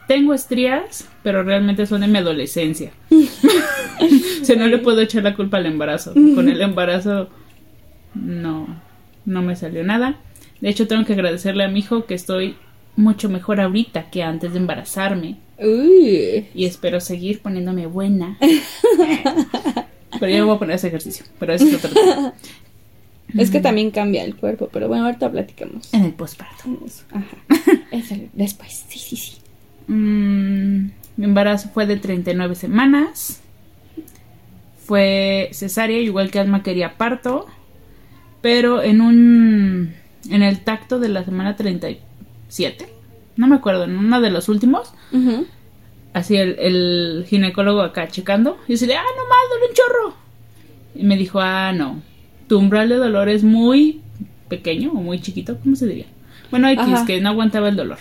[0.08, 2.92] Tengo estrías, pero realmente son de mi adolescencia.
[3.10, 6.12] o sea, no le puedo echar la culpa al embarazo.
[6.12, 7.30] Con el embarazo
[8.14, 8.66] no,
[9.24, 10.16] no me salió nada.
[10.60, 12.56] De hecho, tengo que agradecerle a mi hijo que estoy
[12.96, 15.36] mucho mejor ahorita que antes de embarazarme.
[15.58, 16.46] Uy.
[16.54, 18.38] Y espero seguir poniéndome buena.
[20.20, 21.24] pero yo voy a poner ese ejercicio.
[21.38, 22.34] Pero eso es otro tema.
[23.36, 25.92] Es que también cambia el cuerpo, pero bueno, ahorita platicamos.
[25.92, 26.64] En el posparto.
[27.10, 27.36] Ajá.
[27.90, 28.84] Eso, después.
[28.88, 29.36] Sí, sí, sí.
[29.88, 33.40] Mm, mi embarazo fue de 39 semanas.
[34.84, 37.46] Fue cesárea, igual que Alma quería parto.
[38.40, 39.94] Pero en un.
[40.30, 42.88] En el tacto de la semana 37.
[43.36, 44.92] No me acuerdo, en uno de los últimos.
[46.12, 48.58] Así el, el ginecólogo acá checando.
[48.68, 50.14] Y yo de, ah, no más, duele un chorro.
[50.94, 52.00] Y me dijo, ah, no.
[52.54, 54.00] Tu umbral de dolor es muy
[54.48, 56.04] pequeño o muy chiquito, ¿cómo se diría?
[56.52, 57.04] Bueno, X, Ajá.
[57.04, 57.98] que no aguantaba el dolor.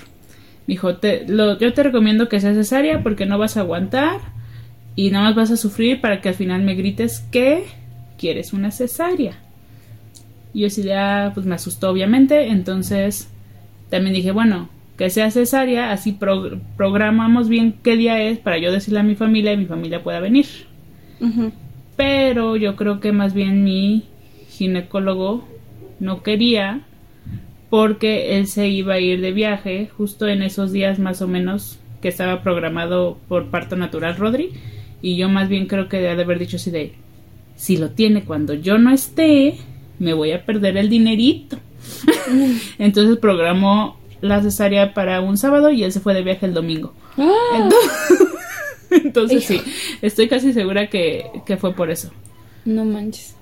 [0.67, 4.19] Me dijo, te, lo, yo te recomiendo que sea cesárea porque no vas a aguantar
[4.95, 7.63] y nada más vas a sufrir para que al final me grites que
[8.19, 9.39] quieres una cesárea.
[10.53, 13.29] Y yo así de, ah, pues me asustó obviamente, entonces
[13.89, 18.71] también dije, bueno, que sea cesárea, así pro- programamos bien qué día es para yo
[18.71, 20.45] decirle a mi familia y mi familia pueda venir.
[21.19, 21.51] Ujú.
[21.95, 24.03] Pero yo creo que más bien mi
[24.53, 25.43] ginecólogo
[25.99, 26.81] no quería
[27.69, 31.79] porque él se iba a ir de viaje justo en esos días más o menos
[32.01, 34.51] que estaba programado por parto natural Rodri.
[35.01, 36.93] Y yo más bien creo que debe de haber dicho así de
[37.55, 39.57] si lo tiene cuando yo no esté
[39.99, 41.57] me voy a perder el dinerito
[42.79, 46.93] entonces programó la cesárea para un sábado y él se fue de viaje el domingo.
[47.17, 47.57] ¡Ah!
[48.91, 49.61] entonces, entonces sí
[50.01, 52.11] estoy casi segura que, que fue por eso.
[52.65, 53.35] No manches.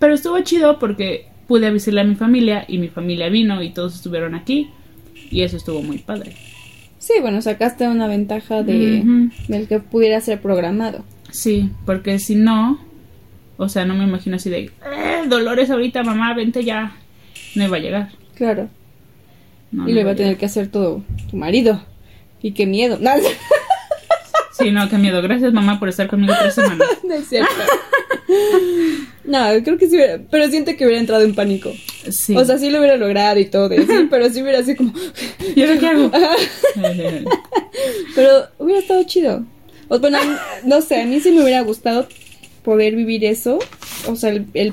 [0.00, 3.94] Pero estuvo chido porque pude avisarle a mi familia y mi familia vino y todos
[3.94, 4.68] estuvieron aquí
[5.30, 6.34] y eso estuvo muy padre.
[6.98, 9.30] Sí, bueno, sacaste una ventaja de Ujú.
[9.48, 11.04] del que pudiera ser programado.
[11.30, 12.78] Sí, porque si no,
[13.56, 16.96] o sea, no me imagino así de, eh, Dolores ahorita, mamá, vente ya.
[17.54, 18.08] No iba a llegar.
[18.34, 18.68] Claro.
[19.70, 20.16] No, y no lo iba a llegar.
[20.16, 21.80] tener que hacer todo tu marido.
[22.42, 22.98] Y qué miedo.
[23.00, 23.10] No,
[24.52, 25.22] Sí, no, qué miedo.
[25.22, 26.86] Gracias, mamá, por estar conmigo tres semanas.
[27.08, 27.50] no es cierto.
[29.24, 31.72] No, creo que sí hubiera, pero siento que hubiera entrado en pánico.
[32.10, 32.34] Sí.
[32.36, 34.92] O sea, sí lo hubiera logrado y todo, sí, pero sí hubiera así como...
[35.54, 36.10] ¿y ahora qué hago?
[38.14, 39.44] Pero hubiera estado chido.
[39.88, 40.18] O, bueno,
[40.64, 42.06] no sé, a mí sí me hubiera gustado
[42.64, 43.58] poder vivir eso.
[44.06, 44.72] O sea, el, el-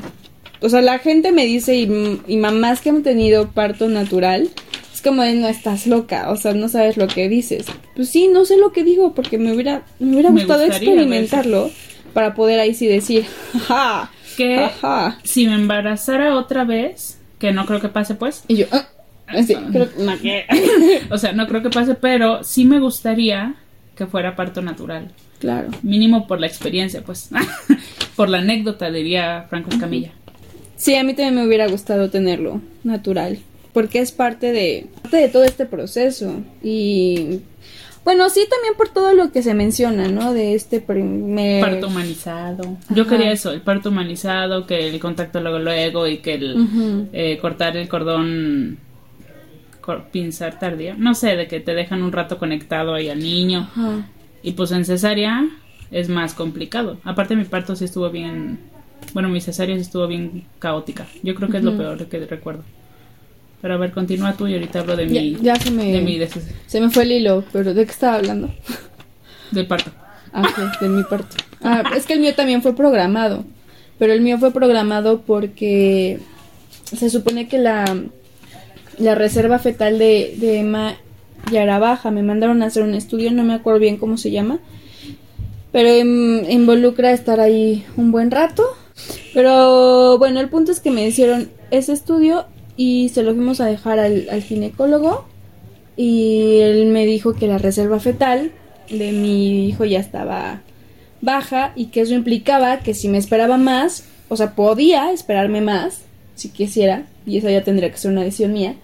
[0.60, 4.50] o sea la gente me dice, y, y mamás que han tenido parto natural,
[4.94, 7.68] es como de, no estás loca, o sea, no sabes lo que dices.
[7.96, 11.70] Pues sí, no sé lo que digo, porque me hubiera, me hubiera Me gustado experimentarlo
[12.18, 15.20] para poder ahí sí decir, ajá, que ajá.
[15.24, 18.88] si me embarazara otra vez, que no creo que pase pues, Y yo, ah,
[19.28, 20.46] así, creo que- no, que-
[21.12, 23.54] o sea, no creo que pase, pero sí me gustaría
[23.96, 25.12] que fuera parto natural.
[25.38, 25.68] Claro.
[25.84, 27.30] Mínimo por la experiencia, pues.
[28.16, 30.10] por la anécdota, diría Franco Escamilla.
[30.76, 33.38] Sí, a mí también me hubiera gustado tenerlo natural,
[33.74, 36.42] porque es parte de, parte de todo este proceso.
[36.64, 37.42] Y
[38.08, 40.32] bueno, sí, también por todo lo que se menciona, ¿no?
[40.34, 41.60] De este primer...
[41.62, 42.78] Parto humanizado.
[42.90, 46.56] Yo quería eso, el parto humanizado, que el contacto luego luego y que el
[47.12, 48.78] eh, cortar el cordón
[49.82, 50.96] cor- pinzar tardía.
[50.98, 53.70] No sé, de que te dejan un rato conectado ahí al niño.
[54.42, 55.46] Y pues en cesárea
[55.92, 56.98] es más complicado.
[57.04, 58.58] Aparte mi parto sí estuvo bien,
[59.14, 61.08] bueno, mi cesárea sí estuvo bien caótica.
[61.24, 62.64] Yo creo que es lo peor que recuerdo.
[63.62, 66.18] Pero a ver, continúa tú y ahorita hablo de mi, ya se me, de mi
[66.20, 66.32] des-
[66.68, 68.50] se me fue el hilo, pero ¿de qué estaba hablando?
[69.52, 69.92] del parto.
[70.34, 71.36] Ah, ok, de mi parto.
[71.64, 73.46] Ah, es que el mío también fue programado,
[73.98, 76.20] pero el mío fue programado porque
[76.84, 77.86] se supone que la,
[79.00, 80.96] la reserva fetal de, de Emma
[81.52, 82.12] ya era baja.
[82.12, 84.60] Me mandaron a hacer un estudio, no me acuerdo bien cómo se llama,
[85.72, 88.64] pero em, involucra estar ahí un buen rato.
[89.34, 92.46] Pero bueno, el punto es que me hicieron ese estudio
[92.78, 95.26] y se lo fuimos a dejar al, al ginecólogo
[95.98, 98.52] y él me dijo que la reserva fetal
[98.90, 100.62] de mi hijo ya estaba
[101.22, 106.02] baja y que eso implicaba que si me esperaba más, o sea, podía esperarme más
[106.36, 108.76] si quisiera, y eso ya tendría que ser una decisión mía,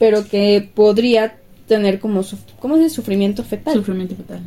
[0.00, 1.36] pero que podría
[1.68, 2.22] tener como,
[2.58, 2.96] ¿cómo se dice?
[2.96, 3.74] Sufrimiento fetal.
[3.74, 4.40] Sufrimiento fetal.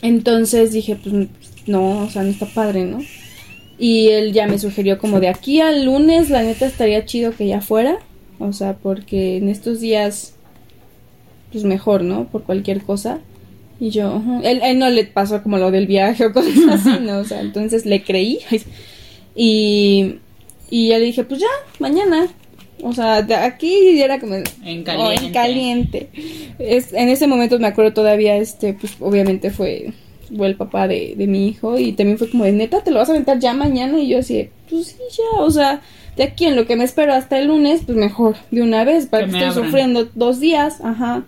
[0.00, 1.14] Entonces dije, pues
[1.66, 3.00] no, o sea, no está padre, ¿no?
[3.78, 7.46] Y él ya me sugirió como de aquí al lunes, la neta estaría chido que
[7.46, 7.98] ya fuera,
[8.38, 10.34] o sea, porque en estos días,
[11.52, 12.26] pues mejor, ¿no?
[12.28, 13.18] Por cualquier cosa.
[13.80, 17.18] Y yo, él, él no le pasó como lo del viaje o cosas así, ¿no?
[17.18, 18.38] O sea, entonces le creí.
[19.36, 20.20] Y,
[20.70, 21.48] y ya le dije, pues ya,
[21.80, 22.28] mañana.
[22.82, 24.36] O sea, de aquí era como...
[24.36, 24.44] En
[24.80, 25.26] Oh, caliente.
[25.26, 26.08] en caliente.
[26.60, 29.92] Es, en ese momento me acuerdo todavía, este, pues obviamente fue,
[30.36, 32.98] fue el papá de, de mi hijo y también fue como de neta, te lo
[32.98, 35.80] vas a aventar ya mañana y yo así, pues sí, ya, o sea,
[36.16, 39.06] de aquí en lo que me espero hasta el lunes, pues mejor, de una vez,
[39.06, 39.64] para Que que, estoy abran.
[39.66, 41.24] sufriendo dos días, ajá.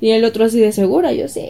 [0.00, 1.46] Y el otro así de segura, yo sí.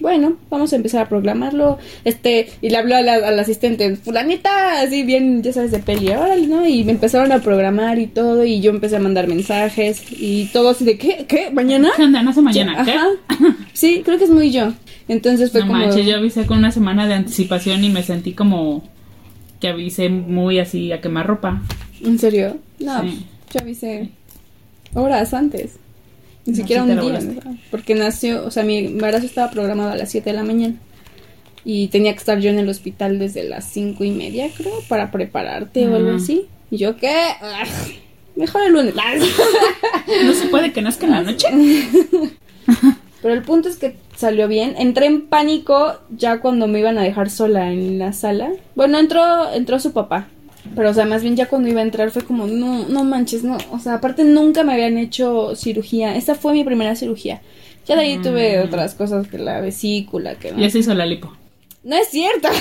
[0.00, 1.78] Bueno, vamos a empezar a programarlo.
[2.04, 6.08] Este, y le habló a la- al asistente, fulanita, así bien, ya sabes, de peli,
[6.10, 6.66] órale, ¿no?
[6.66, 10.70] Y me empezaron a programar y todo, y yo empecé a mandar mensajes, y todo
[10.70, 11.24] así de, ¿qué?
[11.28, 11.50] ¿Qué?
[11.52, 11.90] ¿Mañana?
[11.96, 12.20] ¿Qué onda?
[12.22, 12.84] ¿No sé mañana?
[12.84, 12.90] ¿Qué?
[12.92, 13.06] Ajá.
[13.74, 14.72] Sí, creo que es muy yo.
[15.12, 15.78] Entonces fue No como...
[15.80, 18.82] manches, yo avisé con una semana de anticipación y me sentí como
[19.60, 21.62] que avisé muy así a quemar ropa.
[22.02, 22.56] ¿En serio?
[22.78, 23.26] No, Sí.
[23.52, 24.08] yo avisé
[24.94, 25.76] horas antes.
[26.46, 27.20] Ni No, siquiera sí un día.
[27.44, 27.58] ¿no?
[27.70, 30.74] Porque nació, o sea, mi embarazo estaba programado a las 7 de la mañana.
[31.64, 35.12] Y tenía que estar yo en el hospital desde las cinco y media, creo, para
[35.12, 36.46] prepararte o algo así.
[36.72, 37.12] Y yo, ¿qué?
[37.40, 37.62] Ah,
[38.34, 38.94] Mejor el lunes.
[40.24, 41.46] No se puede que nazca en la noche.
[43.22, 44.74] Pero el punto es que salió bien.
[44.76, 48.50] Entré en pánico ya cuando me iban a dejar sola en la sala.
[48.74, 50.26] Bueno, entró, entró su papá.
[50.76, 53.44] Pero, o sea, más bien ya cuando iba a entrar fue como, no, no manches,
[53.44, 53.58] no.
[53.70, 56.16] O sea, aparte nunca me habían hecho cirugía.
[56.16, 57.40] Esta fue mi primera cirugía.
[57.86, 58.66] Ya de ahí tuve Mm.
[58.66, 60.52] otras cosas que la vesícula, que.
[60.56, 61.32] Ya se hizo la lipo.
[61.84, 62.48] No es cierto.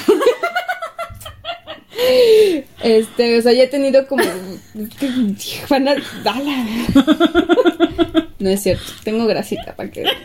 [2.83, 4.23] Este, o sea, ya he tenido como.
[5.69, 5.95] Van a.
[8.41, 10.03] No es cierto, tengo grasita para que.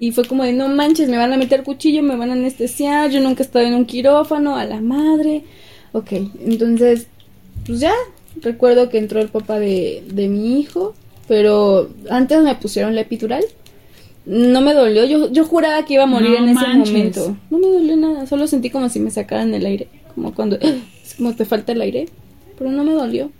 [0.00, 3.10] Y fue como de: no manches, me van a meter cuchillo, me van a anestesiar.
[3.10, 5.44] Yo nunca he estado en un quirófano, a la madre.
[5.92, 6.12] Ok,
[6.44, 7.06] entonces,
[7.66, 7.92] pues ya.
[8.40, 10.94] Recuerdo que entró el papá de, de mi hijo,
[11.26, 13.44] pero antes me pusieron la epidural.
[14.26, 17.36] No me dolió, yo, yo juraba que iba a morir No en ese momento.
[17.50, 21.14] No me dolió nada, solo sentí como si me sacaran el aire, como cuando es
[21.16, 22.08] como te falta el aire,
[22.58, 23.30] pero no me dolió.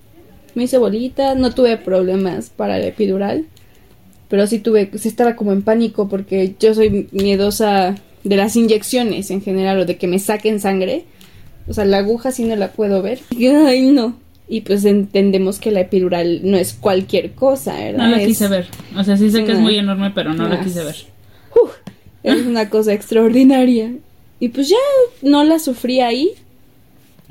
[0.54, 3.44] Me hice bolita, no tuve problemas para la epidural,
[4.28, 7.94] pero sí tuve, sí estaba como en pánico porque yo soy miedosa
[8.24, 11.04] de las inyecciones en general o de que me saquen sangre.
[11.68, 13.20] O sea, la aguja sí no la puedo ver.
[13.66, 14.16] Ay, no.
[14.50, 17.98] Y pues entendemos que la epidural no es cualquier cosa, ¿verdad?
[18.04, 18.66] No la Es- quise ver.
[18.96, 20.96] O sea, sí sé que es muy enorme, pero no la quise ver.
[21.62, 21.72] Uf,
[22.22, 23.92] es una cosa extraordinaria.
[24.40, 24.76] Y pues ya
[25.22, 26.30] no la sufrí ahí.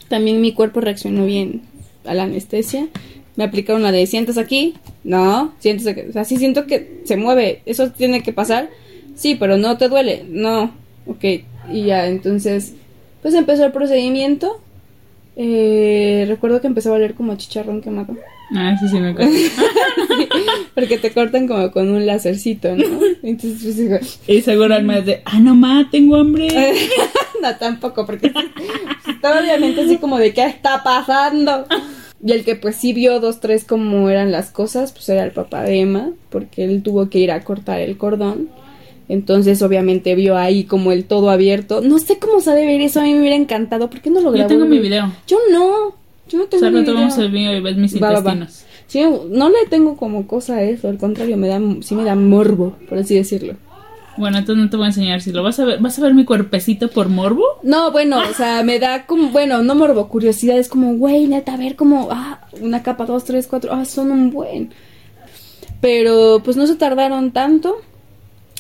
[0.10, 1.62] También mi cuerpo reaccionó bien
[2.08, 2.88] a la anestesia.
[3.36, 4.76] Me aplicaron la de sientas aquí.
[5.04, 6.02] No, sientes aquí.
[6.10, 7.62] O sea, sí siento que se mueve.
[7.66, 8.70] Eso tiene que pasar.
[9.16, 10.26] Sí, pero no te duele.
[10.28, 10.72] No.
[11.06, 11.24] Ok.
[11.72, 12.74] Y ya, entonces,
[13.22, 14.62] pues empezó el procedimiento.
[15.36, 18.16] Eh, recuerdo que empezó a valer como chicharrón quemado.
[18.56, 19.32] Ah, sí, sí me acuerdo.
[20.76, 22.86] Porque te cortan como con un lásercito, ¿no?
[23.24, 23.98] Entonces, pues digo,
[24.28, 26.48] y seguro mes de, ah, no ma, tengo hambre.
[27.42, 28.32] no, tampoco, porque
[29.08, 31.66] estaba obviamente así como de qué está pasando.
[32.26, 35.32] Y el que pues sí vio dos, tres cómo eran las cosas, pues era el
[35.32, 38.50] papá de Emma, porque él tuvo que ir a cortar el cordón.
[39.10, 41.82] Entonces obviamente vio ahí como el todo abierto.
[41.82, 43.90] No sé cómo sabe ver eso, a mí me hubiera encantado.
[43.90, 44.50] ¿Por qué no lo grabó?
[44.50, 45.12] Yo tengo mi video.
[45.28, 45.94] Yo no,
[46.28, 46.94] yo no O tengo sea, mi no video.
[46.96, 48.34] tomamos el video y ves mis Va, va, va.
[48.34, 48.64] intestinos.
[48.88, 52.16] Sí, no le tengo como cosa a eso, al contrario, me da, sí me da
[52.16, 53.56] morbo, por así decirlo.
[54.18, 55.22] Bueno, entonces no te voy a enseñar.
[55.22, 57.44] Si lo vas a ver, ¿vas a ver mi cuerpecito por morbo?
[57.64, 61.54] No, bueno, o sea, me da como, bueno, no morbo, curiosidad, es como, güey, neta,
[61.54, 64.72] a ver como, ah, una capa, dos, tres, cuatro, ah, son un buen.
[65.82, 67.76] Pero pues no se tardaron tanto.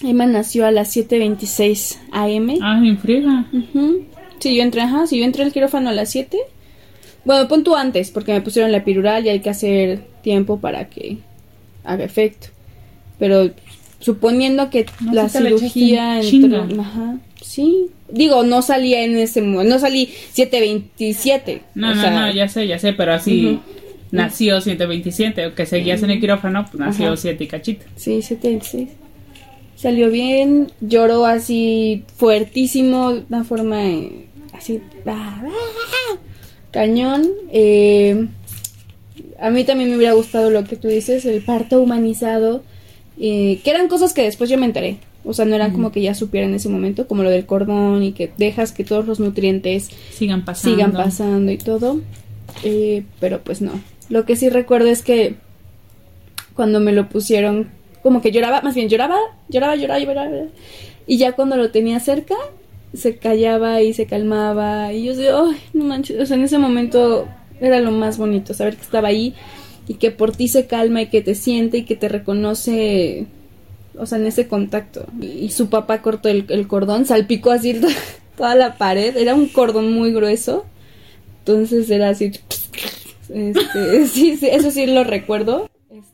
[0.03, 2.49] Emma nació a las 7.26 am.
[2.61, 3.45] Ah, me friega.
[3.51, 4.05] Ujú.
[4.39, 6.37] Sí, yo entré, ajá, sí, yo entré al quirófano a las 7.
[7.25, 10.87] Bueno, pon tú antes, porque me pusieron la epidural y hay que hacer tiempo para
[10.89, 11.17] que
[11.83, 12.49] haga efecto.
[13.17, 13.49] Pero
[13.99, 17.87] suponiendo que No, la cirugía entró- ajá, sí.
[18.09, 21.61] Digo, no salía en ese momento, no salí 7.27.
[21.75, 23.59] No, o no, sea, no, ya sé, ya sé, pero así Ujú.
[24.11, 27.17] nació 127, o que seguías en el quirófano, pues nació Ajá.
[27.17, 27.85] 7 y cachito.
[27.95, 28.87] Sí, 7.26.
[29.75, 36.15] Salió bien, lloró así fuertísimo, de una forma eh, así ah, ah,
[36.71, 37.27] cañón.
[37.51, 38.27] Eh,
[39.39, 42.63] a mí también me hubiera gustado lo que tú dices, el parto humanizado,
[43.19, 44.99] eh, que eran cosas que después yo me enteré.
[45.23, 48.01] O sea, no eran como que ya supiera en ese momento, como lo del cordón
[48.01, 50.75] y que dejas que todos los nutrientes Sigan pasando.
[50.77, 51.99] sigan pasando y todo.
[52.63, 53.73] Eh, pero pues no.
[54.09, 55.35] Lo que sí recuerdo es que
[56.53, 57.67] cuando me lo pusieron,
[58.03, 59.17] como que lloraba, más bien lloraba,
[59.49, 60.29] lloraba, lloraba, lloraba.
[60.29, 60.49] lloraba.
[61.07, 62.35] Y ya cuando lo tenía cerca,
[62.93, 64.93] se callaba y se calmaba.
[64.93, 66.21] Y yo decía, ay, no manches.
[66.21, 67.27] O sea, en ese momento
[67.59, 69.33] era lo más bonito, saber que estaba ahí
[69.87, 73.25] y que por ti se calma y que te siente y que te reconoce.
[73.97, 75.05] O sea, en ese contacto.
[75.21, 77.79] Y, su papá cortó el, el cordón, salpicó así
[78.37, 79.15] toda la pared.
[79.15, 80.65] Era un cordón muy grueso.
[81.39, 82.31] Entonces era así.
[83.29, 85.69] Este, sí, sí, eso sí lo recuerdo.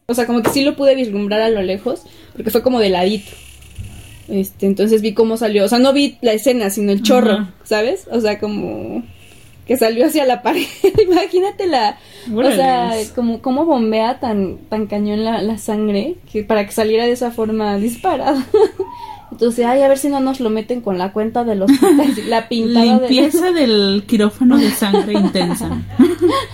[0.06, 2.04] O sea, como que sí lo pude vislumbrar a lo lejos,
[2.36, 3.32] porque fue como de ladito.
[4.28, 5.66] Este, entonces vi cómo salió.
[5.66, 7.54] O sea, no vi la escena, sino el chorro, Ajá.
[7.64, 8.08] ¿sabes?
[8.12, 9.04] O sea, como
[9.68, 10.66] que salió hacia la pared.
[11.10, 11.98] Imagínate la.
[12.34, 13.12] O sea, Órales.
[13.12, 17.32] como cómo bombea tan, tan cañón la, la sangre que para que saliera de esa
[17.32, 18.46] forma disparada.
[19.32, 21.72] Entonces, ay, a ver si no nos lo meten con la cuenta de los
[22.28, 25.70] la pintada de Limpieza del quirófano de sangre intensa.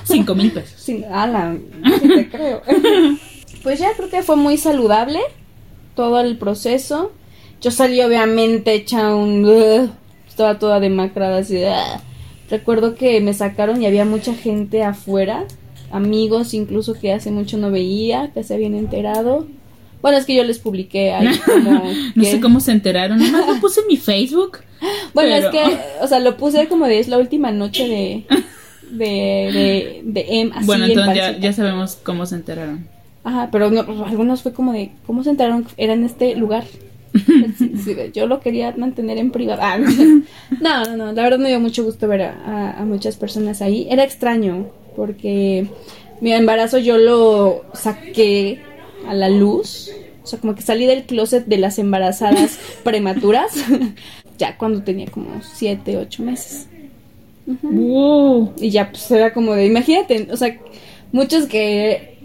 [0.06, 0.80] Cinco mil pesos.
[0.80, 1.58] Sí, ala,
[2.00, 2.62] sí te creo.
[3.64, 5.20] Pues ya creo que fue muy saludable
[5.94, 7.12] todo el proceso.
[7.60, 9.92] Yo salí obviamente hecha un...
[10.26, 11.58] estaba toda demacrada así.
[11.58, 12.02] ugh.
[12.50, 15.46] Recuerdo que me sacaron y había mucha gente afuera,
[15.92, 19.48] amigos incluso que hace mucho no veía, que se habían enterado.
[20.02, 21.84] Bueno, es que yo les publiqué ahí como...
[22.16, 23.18] No sé cómo se enteraron.
[23.20, 24.60] Nomás lo puse en mi Facebook.
[25.14, 28.26] Bueno, pero- es que, o sea, lo puse como de es la última noche de...
[28.92, 32.88] De, de, de Em, así bueno, en entonces ya, ya sabemos cómo se enteraron.
[33.24, 36.64] Ajá, pero no, algunos fue como de, ¿cómo se enteraron era en este lugar?
[37.58, 39.62] Sí, sí, yo lo quería mantener en privado.
[39.64, 43.16] Ah, no, no, no, la verdad me dio mucho gusto ver a, a- a muchas
[43.18, 43.88] personas ahí.
[43.90, 45.68] Era extraño, porque
[46.22, 48.60] mi embarazo yo lo saqué
[49.08, 49.92] a la luz.
[50.24, 53.52] O sea, como que salí del closet de las embarazadas prematuras,
[54.38, 56.68] ya cuando tenía como siete, ocho meses.
[57.64, 58.54] Wow.
[58.58, 60.56] Y ya, pues era como de, imagínate, o sea,
[61.12, 62.19] muchos que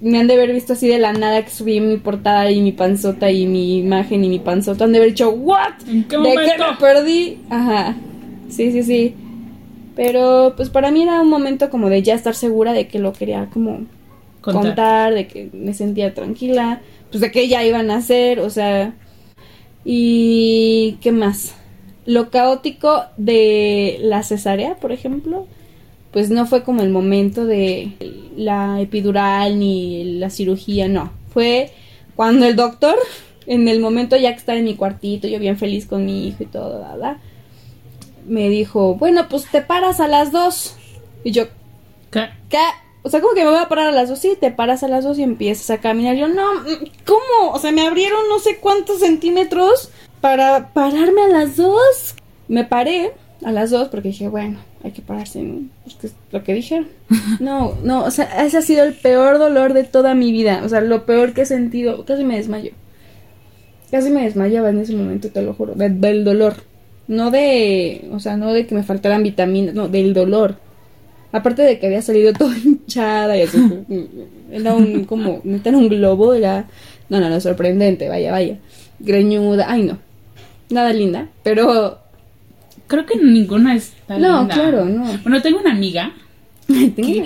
[0.00, 2.72] me han de haber visto así de la nada que subí mi portada y mi
[2.72, 5.74] panzota y mi imagen y mi panzota, han de haber dicho, ¿what?
[5.88, 7.38] ¿En qué ¿De qué me perdí?
[7.48, 7.96] Ajá,
[8.48, 9.14] sí, sí, sí.
[9.94, 13.12] Pero pues para mí era un momento como de ya estar segura de que lo
[13.14, 13.86] quería como
[14.42, 14.62] Contar.
[14.62, 16.80] contar, de que me sentía tranquila,
[17.10, 18.94] pues de que ya iban a hacer, o sea,
[19.84, 21.54] y qué más.
[22.04, 25.46] Lo caótico de la cesárea, por ejemplo,
[26.16, 27.92] pues no fue como el momento de
[28.38, 31.12] la epidural ni la cirugía, no.
[31.28, 31.72] Fue
[32.14, 32.94] cuando el doctor,
[33.46, 36.42] en el momento ya que estaba en mi cuartito, yo bien feliz con mi hijo
[36.42, 37.18] y todo, bla,
[38.26, 40.76] me dijo, bueno, pues te paras a las dos.
[41.22, 41.48] Y yo,
[42.10, 42.30] ¿Qué?
[42.48, 42.64] ¿Qué?
[43.02, 44.88] O sea, como que me voy a parar a las dos, sí, te paras a
[44.88, 46.16] las dos y empiezas a caminar.
[46.16, 46.46] Yo, no,
[47.04, 47.52] ¿cómo?
[47.52, 49.90] O sea, me abrieron no sé cuántos centímetros
[50.22, 52.14] para pararme a las dos.
[52.48, 53.12] Me paré
[53.44, 55.62] a las dos porque dije, bueno, hay que pararse, ¿no?
[55.86, 56.86] Es lo que dijeron.
[57.40, 60.62] No, no, o sea, ese ha sido el peor dolor de toda mi vida.
[60.64, 62.04] O sea, lo peor que he sentido.
[62.04, 62.70] Casi me desmayo.
[63.90, 65.74] Casi me desmayaba en ese momento, te lo juro.
[65.74, 66.54] de- del dolor.
[67.08, 70.56] No de, o sea, no de que me faltaran vitaminas, no, del dolor.
[71.32, 73.58] Aparte de que había salido toda hinchada y así.
[74.50, 76.66] era un, como, neta era un globo, era,
[77.08, 78.58] no, no, no, sorprendente, vaya, vaya.
[78.98, 79.98] Greñuda, ay no.
[80.70, 81.98] Nada linda, pero,
[82.86, 84.54] Creo que ninguna está no, linda.
[84.54, 85.04] claro, no.
[85.22, 86.12] Bueno, tengo una amiga.
[86.66, 87.24] Tengo-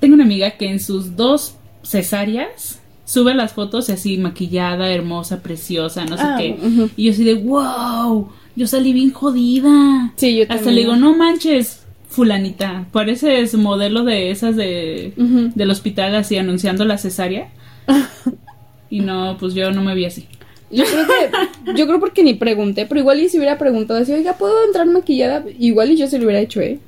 [0.00, 6.04] Tengo una amiga que en sus dos cesáreas sube las fotos así maquillada, hermosa, preciosa,
[6.04, 6.56] no sé Ah, qué.
[6.96, 10.12] Y yo así de, wow, yo salí bien jodida.
[10.16, 10.74] Sí, yo Hasta también.
[10.74, 15.52] le digo, no manches, fulanita, pareces modelo de esas de Ujú.
[15.54, 17.48] del hospital así anunciando la cesárea.
[18.90, 20.26] y no, pues yo no me vi así.
[20.70, 24.12] Yo creo que, yo creo porque ni pregunté, pero igual y si hubiera preguntado así,
[24.12, 25.44] oiga, ¿puedo entrar maquillada?
[25.58, 26.80] Igual y yo se lo hubiera hecho, ¿eh?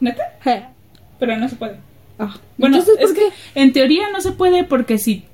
[0.00, 0.22] ¿Neta?
[1.18, 1.76] Pero no se puede.
[2.18, 5.24] Ah, Bueno, entonces, es que en teoría no se puede porque si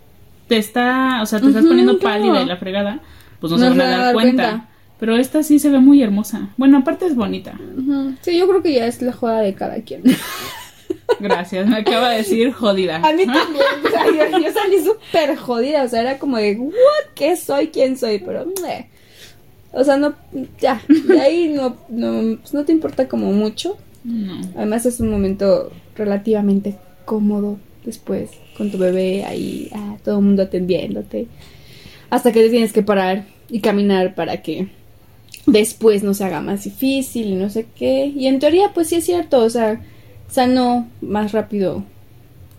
[0.49, 2.20] te está, o sea, te estás poniendo claro.
[2.22, 3.01] pálida y la fregada,
[3.41, 4.43] pues no, No se van a dar dar cuenta.
[4.51, 4.68] cuenta.
[5.01, 6.49] Pero esta sí se ve muy hermosa.
[6.57, 7.53] Bueno, aparte es bonita.
[8.22, 10.03] Sí, yo creo que ya es la joda de cada quien.
[11.20, 12.97] Gracias, me acaba de decir jodida.
[12.97, 16.57] A mí también, o sea, yo, yo salí súper jodida, o sea, era como de,
[16.57, 16.72] ¿what?
[17.14, 17.68] ¿Qué soy?
[17.68, 18.18] ¿Quién soy?
[18.18, 18.88] Pero, meh.
[19.72, 20.14] o sea, no,
[20.61, 23.76] ya, de ahí no, no, pues no te importa como mucho.
[24.05, 24.40] No.
[24.57, 30.42] Además es un momento relativamente cómodo después con tu bebé ahí, ah, todo el mundo
[30.42, 31.26] atendiéndote.
[32.11, 34.68] Hasta que te tienes que parar y caminar para que
[35.47, 38.07] después no se haga más difícil y no sé qué.
[38.07, 39.80] Y en teoría pues sí es cierto, o sea,
[40.29, 41.85] sanó más rápido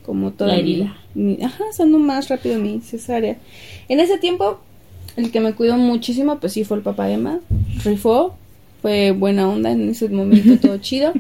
[0.06, 0.98] como toda La mi- herida.
[1.14, 3.38] mi- ajá, sanó más rápido mi cesárea.
[3.90, 4.60] En ese tiempo
[5.16, 7.40] el que me cuidó muchísimo pues sí fue el papá de Emma,
[7.84, 8.36] rifó,
[8.82, 11.14] fue buena onda en ese momento todo chido.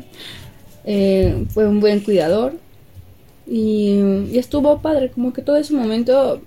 [0.86, 2.54] Eh, fue un buen cuidador
[3.48, 4.00] y,
[4.32, 6.41] y estuvo padre, como que todo ese momento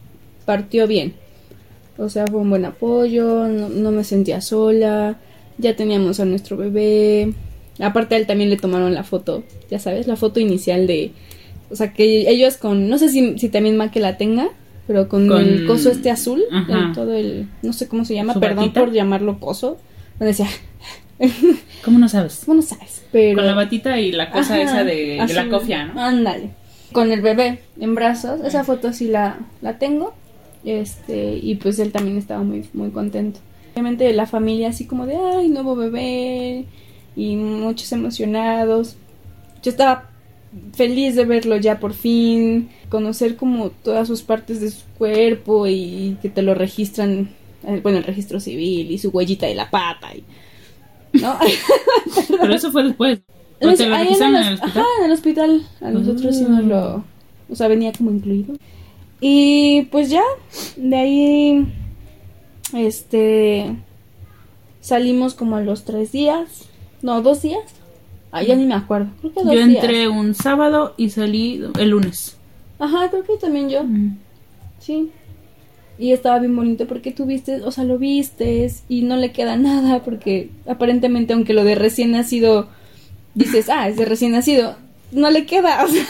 [0.44, 1.14] partió bien.
[1.96, 5.18] O sea, fue un buen apoyo, no, no me sentía sola,
[5.59, 7.32] ya teníamos a nuestro bebé.
[7.80, 11.12] Aparte a él también le tomaron la foto, ya sabes, la foto inicial de...
[11.70, 12.88] O sea, que ellos con...
[12.88, 14.48] No sé si, si también Maque la tenga,
[14.86, 17.46] pero con, Con- el coso este azul, en todo el...
[17.62, 18.80] No sé cómo se llama, ¿Su perdón batita?
[18.80, 19.78] por llamarlo coso.
[20.18, 20.48] Donde decía,
[21.84, 22.42] ¿Cómo no sabes?
[22.44, 23.02] ¿cómo no sabes?
[23.12, 23.36] Pero...
[23.36, 26.00] Con la batita y la cosa Ajá, esa de, de la cofia, ¿no?
[26.00, 26.50] Ándale.
[26.92, 28.40] Con el bebé en brazos.
[28.44, 30.14] Esa foto sí la, la tengo.
[30.64, 33.40] Este, y pues él también estaba muy, muy contento.
[33.74, 36.64] Obviamente la familia así como de, ay, nuevo bebé.
[37.18, 38.94] Y muchos emocionados.
[39.62, 40.08] Yo estaba
[40.74, 42.68] feliz de verlo ya por fin.
[42.88, 47.30] Conocer como todas sus partes de su cuerpo y que te lo registran.
[47.66, 50.14] eh, Bueno, el registro civil y su huellita de la pata.
[50.14, 50.22] Y,
[51.20, 51.36] ¿no?
[52.40, 53.18] Pero eso fue después.
[53.60, 54.70] ¿O Pues, te lo registraron en el hos- hospital?
[54.82, 55.66] Ajá, en el hospital.
[55.80, 57.04] A nosotros sí nos lo.
[57.50, 58.54] O sea, venía como incluido.
[59.20, 60.22] Y pues ya,
[60.76, 61.66] de ahí.
[62.74, 63.74] Este.
[64.80, 66.67] Salimos como a los tres días.
[67.03, 67.61] No, dos días.
[68.30, 69.09] Ah, ya ni me acuerdo.
[69.20, 69.82] Creo que dos Yo días.
[69.82, 72.36] entré un sábado y salí el lunes.
[72.78, 73.84] Ajá, creo que también yo.
[73.84, 74.18] Mm.
[74.80, 75.11] Sí.
[75.99, 79.57] Y estaba bien bonito porque tú viste, o sea, lo vistes y no le queda
[79.57, 82.68] nada porque aparentemente aunque lo de recién nacido
[83.34, 84.76] dices, ah, es de recién nacido,
[85.11, 85.84] no le queda.
[85.84, 86.05] O sea,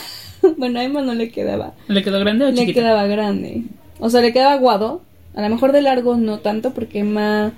[0.59, 1.75] bueno, a Emma no le quedaba.
[1.87, 3.65] ¿Le quedó grande o Le quedaba grande.
[3.99, 5.03] O sea, le quedaba aguado.
[5.35, 7.53] A lo mejor de largo no tanto porque Emma...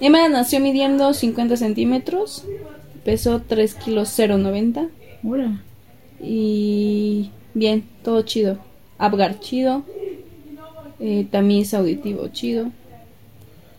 [0.00, 2.44] Emma nació midiendo 50 centímetros.
[3.04, 4.86] Pesó 3 kilos 090.
[5.22, 5.60] Ura.
[6.20, 8.58] Y bien, todo chido.
[8.98, 9.84] Apgar chido.
[11.00, 12.70] Eh, tamiz auditivo chido.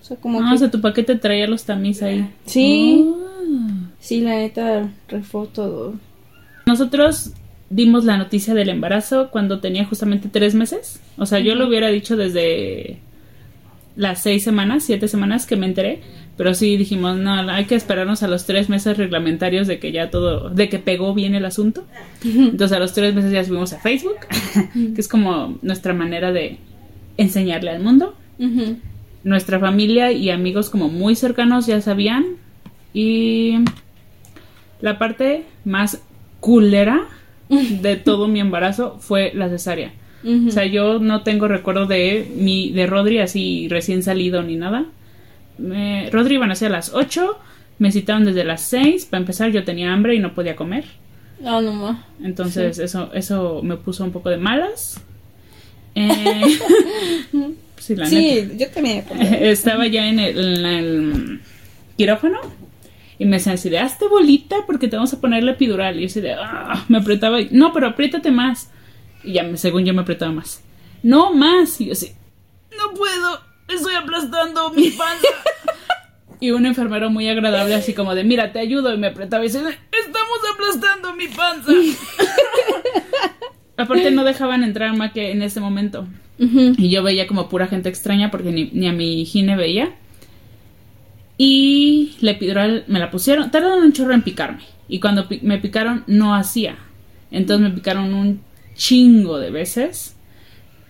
[0.02, 0.56] O sea, como Ah, que...
[0.56, 2.30] o sea, tu paquete traía los tamiz ahí.
[2.46, 3.12] Sí,
[3.48, 3.90] Ah.
[4.00, 5.94] Sí, la neta, refó todo.
[6.68, 7.32] Nosotros
[7.70, 11.00] dimos la noticia del embarazo cuando tenía justamente tres meses.
[11.18, 13.00] O sea, yo lo hubiera dicho desde
[13.96, 16.02] las seis semanas, siete semanas que me enteré.
[16.38, 20.10] Pero sí dijimos, no, hay que esperarnos a los tres meses reglamentarios de que ya
[20.10, 21.86] todo, de que pegó bien el asunto.
[22.24, 24.18] Entonces a los tres meses ya subimos a Facebook,
[24.74, 26.58] que es como nuestra manera de
[27.18, 28.16] enseñarle al mundo.
[29.24, 32.26] Nuestra familia y amigos como muy cercanos ya sabían.
[32.94, 33.56] Y
[34.82, 36.02] la parte más
[36.42, 37.08] culera
[37.50, 39.94] de todo mi embarazo fue la cesárea.
[40.26, 44.86] O sea, yo no tengo recuerdo de mi de Rodri así recién salido ni nada.
[45.60, 47.38] Me, Rodri iban a ser a las 8,
[47.78, 50.86] me citaron desde las 6, para empezar yo tenía hambre y no podía comer.
[51.46, 52.06] Ah, no ma.
[52.24, 55.00] Entonces eso eso me puso un poco de malas.
[55.94, 56.42] Eh,
[57.78, 58.10] sí, la neta.
[58.10, 59.04] Sí, yo también.
[59.42, 61.42] Estaba ya en el, en el
[61.98, 62.40] quirófano
[63.20, 65.98] y me decían así de, hazte bolita porque te vamos a poner la epidural.
[65.98, 67.40] Y yo así de, "Ah", me apretaba.
[67.40, 68.72] y, no, pero apriétate más.
[69.26, 70.64] Y ya, según yo me apretaba más.
[71.04, 71.80] No, más.
[71.82, 72.12] Y yo así,
[72.78, 75.28] no puedo, estoy aplastando mi panza.
[76.40, 78.94] y un enfermero muy agradable así como de, mira, te ayudo.
[78.94, 81.72] Y me apretaba y dice, estamos aplastando mi panza.
[83.78, 86.08] Aparte no dejaban entrar a Maque en ese momento.
[86.38, 89.96] Y yo veía como pura gente extraña porque ni, ni a mi gine veía.
[91.38, 93.52] Y la epidural me la pusieron.
[93.52, 94.64] Tardaron un chorro en picarme.
[94.88, 96.78] Y cuando pi- me picaron no hacía.
[97.32, 98.42] Entonces me picaron un
[98.76, 100.16] chingo de veces.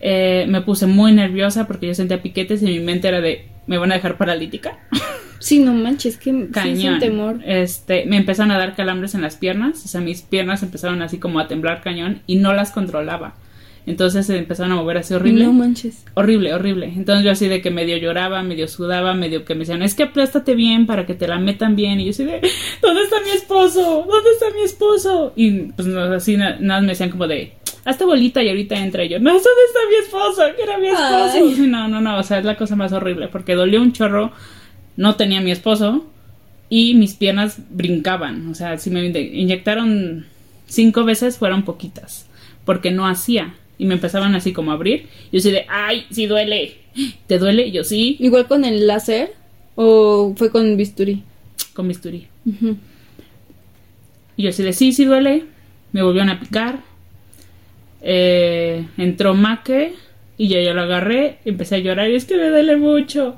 [0.02, 3.78] Eh, me puse muy nerviosa porque yo sentía piquetes y mi mente era de me
[3.78, 4.80] van a dejar paralítica.
[5.38, 6.94] Sí, no manches, que sí es Cañón.
[6.96, 7.40] un temor.
[7.46, 9.84] Este, me empezaron a dar calambres en las piernas.
[9.86, 13.36] O sea, mis piernas empezaron así como a temblar cañón y no las controlaba.
[13.86, 15.44] Entonces se empezaron a mover así horrible.
[15.44, 16.04] No manches.
[16.16, 16.88] Horrible, horrible.
[16.96, 20.04] Entonces yo así de que medio lloraba, medio sudaba, medio que me decían, es que
[20.04, 22.00] aplástate bien para que te la metan bien.
[22.00, 22.42] Y yo así de,
[22.82, 24.06] ¿dónde está mi esposo?
[24.10, 25.34] ¿Dónde está mi esposo?
[25.36, 27.54] Y pues no, así na- nada me decían como de,
[27.86, 30.42] hazte bolita y ahorita entra Y yo, no, ¿dónde está mi esposo?
[30.56, 31.32] Que era mi esposo.
[31.34, 31.68] Ay.
[31.68, 34.32] No, no, no, o sea, es la cosa más horrible porque dolió un chorro,
[34.98, 36.06] no tenía mi esposo
[36.70, 38.50] y mis piernas brincaban.
[38.50, 40.26] O sea, si me inyectaron
[40.68, 42.28] cinco veces fueron poquitas
[42.66, 43.56] porque no hacía.
[43.78, 45.08] Y me empezaban así como a abrir.
[45.32, 46.78] Yo así de, ay, sí duele.
[47.28, 47.72] ¿Te duele?
[47.72, 49.34] Yo sí, ¿Igual con el láser?
[49.76, 51.24] ¿O fue con bisturí?
[51.74, 52.28] con bisturí.
[54.38, 55.44] Y yo así de, sí, sí duele.
[55.92, 56.80] Me volvieron a picar.
[58.08, 59.94] Eh, entró Maque.
[60.38, 61.40] Y ya yo lo agarré.
[61.44, 62.10] Empecé a llorar.
[62.10, 63.36] Y es que me duele mucho.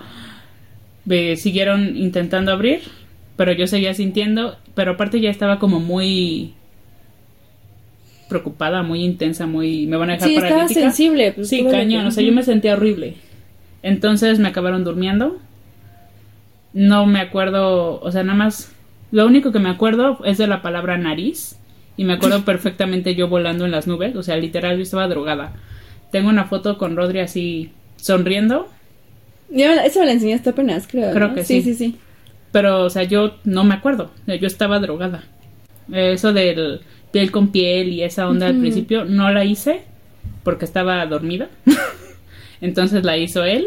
[1.06, 2.82] Me siguieron intentando abrir.
[3.38, 4.58] Pero yo seguía sintiendo.
[4.76, 6.54] Pero aparte ya estaba como muy
[8.30, 9.88] preocupada, muy intensa, muy...
[9.88, 10.82] Me van a dejar Sí, estaba paralítica.
[10.82, 11.32] sensible.
[11.32, 13.16] pues, Sí, cañón, que- o sea, yo me sentía horrible.
[13.84, 15.38] Entonces me acabaron durmiendo.
[16.74, 18.74] No me acuerdo, o sea, nada más.
[19.12, 21.57] Lo único que me acuerdo es de la palabra nariz.
[21.98, 24.16] Y me acuerdo perfectamente yo volando en las nubes.
[24.16, 25.54] O sea, literal, yo estaba drogada.
[26.12, 28.68] Tengo una foto con Rodri así sonriendo.
[29.50, 31.12] Ya me la- Eso me la enseñaste apenas, creo.
[31.12, 31.34] Creo ¿no?
[31.36, 31.62] que sí.
[31.62, 31.74] sí.
[31.74, 31.96] Sí, sí,
[32.52, 34.12] Pero, o sea, yo no me acuerdo.
[34.28, 35.24] Yo estaba drogada.
[35.92, 36.82] Eso del
[37.12, 39.82] piel con piel y esa onda al principio no la hice
[40.44, 41.50] porque estaba dormida.
[42.62, 43.66] Entonces la hizo él.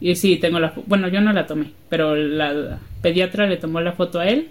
[0.00, 3.92] Y sí, tengo la Bueno, yo no la tomé, pero la pediatra le tomó la
[3.92, 4.48] foto a él.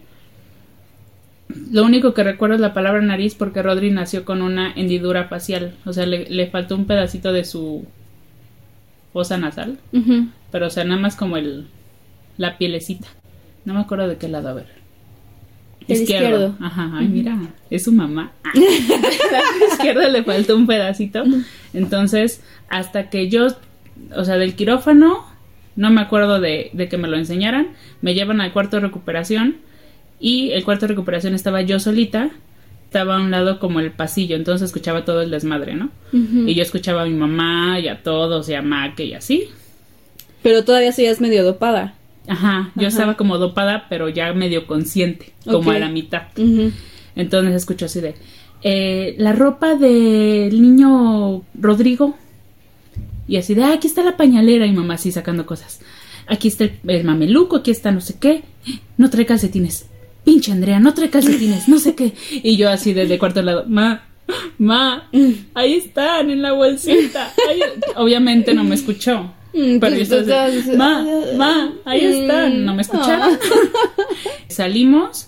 [1.71, 5.75] Lo único que recuerdo es la palabra nariz porque Rodri nació con una hendidura facial.
[5.85, 7.85] O sea, le, le faltó un pedacito de su
[9.13, 9.77] fosa nasal.
[10.51, 11.67] Pero, o sea, nada más como el
[12.37, 13.07] la pielecita.
[13.65, 14.67] No me acuerdo de qué lado, a ver.
[15.87, 16.55] El izquierdo.
[16.59, 17.37] Ajá, ay, mira,
[17.69, 18.31] es su mamá.
[18.43, 18.51] Ah.
[19.59, 21.23] la izquierda le faltó un pedacito.
[21.73, 23.47] Entonces, hasta que yo,
[24.15, 25.25] o sea, del quirófano,
[25.75, 27.69] no me acuerdo de, de que me lo enseñaran.
[28.01, 29.57] Me llevan al cuarto de recuperación.
[30.21, 32.29] Y el cuarto de recuperación estaba yo solita.
[32.85, 35.89] Estaba a un lado como el pasillo, entonces escuchaba todo el desmadre, ¿no?
[36.11, 39.47] Y yo escuchaba a mi mamá y a todos y a Maque y así.
[40.43, 41.95] Pero todavía seguías medio dopada.
[42.27, 42.87] Ajá, yo Ajá.
[42.89, 46.23] estaba como dopada, pero ya medio consciente, como a la mitad.
[47.15, 48.15] Entonces escucho así de,
[48.61, 52.17] eh, la ropa del niño Rodrigo.
[53.27, 55.79] Y así de, ah, aquí está la pañalera y mamá así sacando cosas.
[56.27, 58.43] Aquí está el, el mameluco, aquí está no sé qué.
[58.97, 59.87] No trae calcetines.
[60.23, 62.13] Pinche Andrea, no trae calcetines, no sé qué.
[62.43, 64.03] Y yo así desde cuarto lado, ma,
[64.59, 65.09] ma,
[65.55, 67.33] ahí están en la bolsita.
[67.49, 67.61] Ahí-
[67.95, 69.33] Obviamente no me escuchó.
[69.53, 71.05] Mm, Pero pues, yo estaba así, ma,
[71.37, 72.63] ma, ahí están.
[72.65, 73.37] No me escucharon.
[74.47, 75.27] Salimos.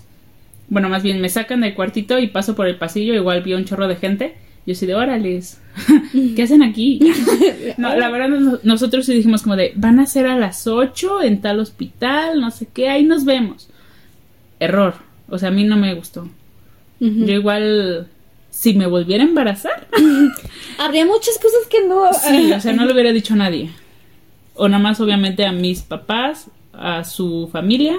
[0.69, 3.13] Bueno, más bien me sacan del cuartito y paso por el pasillo.
[3.13, 4.35] Igual vi un chorro de gente.
[4.65, 5.59] Yo así de órales.
[6.35, 6.99] ¿Qué hacen aquí?
[7.77, 11.23] No, la verdad, nos- nosotros sí dijimos como de van a ser a las 8
[11.23, 13.67] en tal hospital, no sé qué, ahí nos vemos.
[14.63, 14.95] Error.
[15.29, 16.27] O sea, a mí no me gustó.
[16.99, 18.07] Yo igual,
[18.49, 19.87] si me volviera a embarazar,
[20.77, 22.11] Habría muchas cosas que no.
[22.13, 23.71] sí, o sea, no le hubiera dicho a nadie.
[24.55, 27.97] O nada más, obviamente, a mis papás, a su familia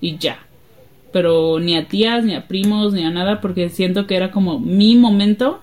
[0.00, 0.38] y ya.
[1.12, 4.58] Pero ni a tías, ni a primos, ni a nada, porque siento que era como
[4.58, 5.60] mi momento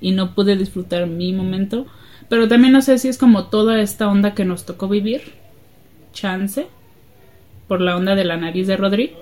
[0.00, 1.86] y no pude disfrutar mi momento.
[2.28, 5.32] Pero también no sé si es como toda esta onda que nos tocó vivir.
[6.12, 6.66] Chance.
[7.66, 9.12] Por la onda de la nariz de Rodri.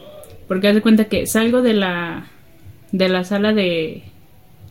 [0.48, 2.26] Porque haz de cuenta que salgo de la,
[2.92, 4.04] de la sala de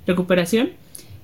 [0.08, 0.70] recuperación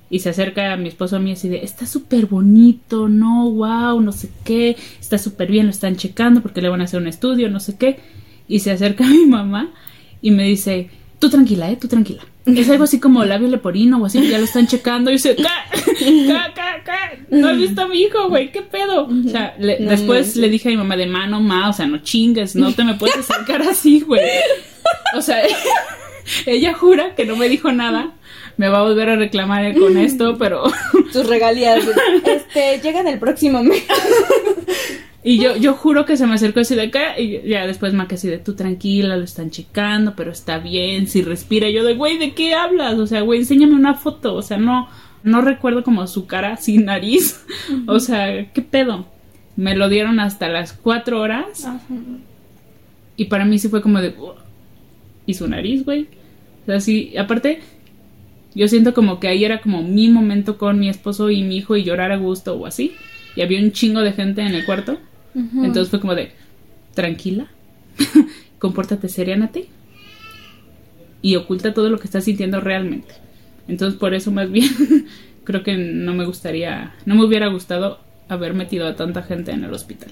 [0.09, 4.01] y se acerca a mi esposo a mí así de, está súper bonito, no, wow,
[4.01, 7.07] no sé qué, está súper bien, lo están checando porque le van a hacer un
[7.07, 7.99] estudio, no sé qué.
[8.47, 9.71] Y se acerca a mi mamá
[10.21, 10.89] y me dice,
[11.22, 12.24] tú tranquila, eh, tú tranquila.
[12.45, 15.11] Es algo así como labio leporino o así, ya lo están checando.
[15.11, 19.05] Y dice, "Ca, ca, ca, no has visto a mi hijo, güey, qué pedo.
[19.05, 21.86] O sea, le- No después le dije a mi mamá de mano, ma, o sea,
[21.86, 24.22] no chingues, no te me puedes acercar así, güey.
[25.15, 25.38] O sea,
[26.47, 28.13] ella jura que no me dijo nada.
[28.57, 30.63] Me va a volver a reclamar con esto, pero...
[31.13, 31.84] Tus regalías.
[32.26, 33.84] Este, llegan el próximo mes.
[35.24, 38.15] Y yo, yo juro que se me acercó así de acá y ya después Maca
[38.15, 41.69] así de tú tranquila, lo están checando, pero está bien, si respira.
[41.69, 42.97] Y yo de, güey, ¿de qué hablas?
[42.97, 44.34] O sea, güey, enséñame una foto.
[44.34, 44.88] O sea, no,
[45.24, 47.45] no recuerdo como su cara sin nariz.
[47.88, 49.05] O sea, ¿qué pedo?
[49.55, 51.67] Me lo dieron hasta las cuatro horas
[53.17, 54.36] y para mí sí fue como de, "Ugh".
[55.28, 56.07] ¿y su nariz, güey?
[56.63, 57.59] O sea, sí, aparte,
[58.55, 61.76] yo siento como que ahí era como mi momento con mi esposo y mi hijo
[61.76, 62.93] y llorar a gusto o así.
[63.36, 64.97] Y había un chingo de gente en el cuarto.
[65.36, 66.32] Entonces fue como de,
[66.93, 67.47] tranquila,
[68.59, 69.67] compórtate seriánate
[71.21, 73.13] y oculta todo lo que estás sintiendo realmente.
[73.67, 74.69] Entonces por eso más bien
[75.43, 79.63] creo que no me gustaría, no me hubiera gustado haber metido a tanta gente en
[79.63, 80.11] el hospital.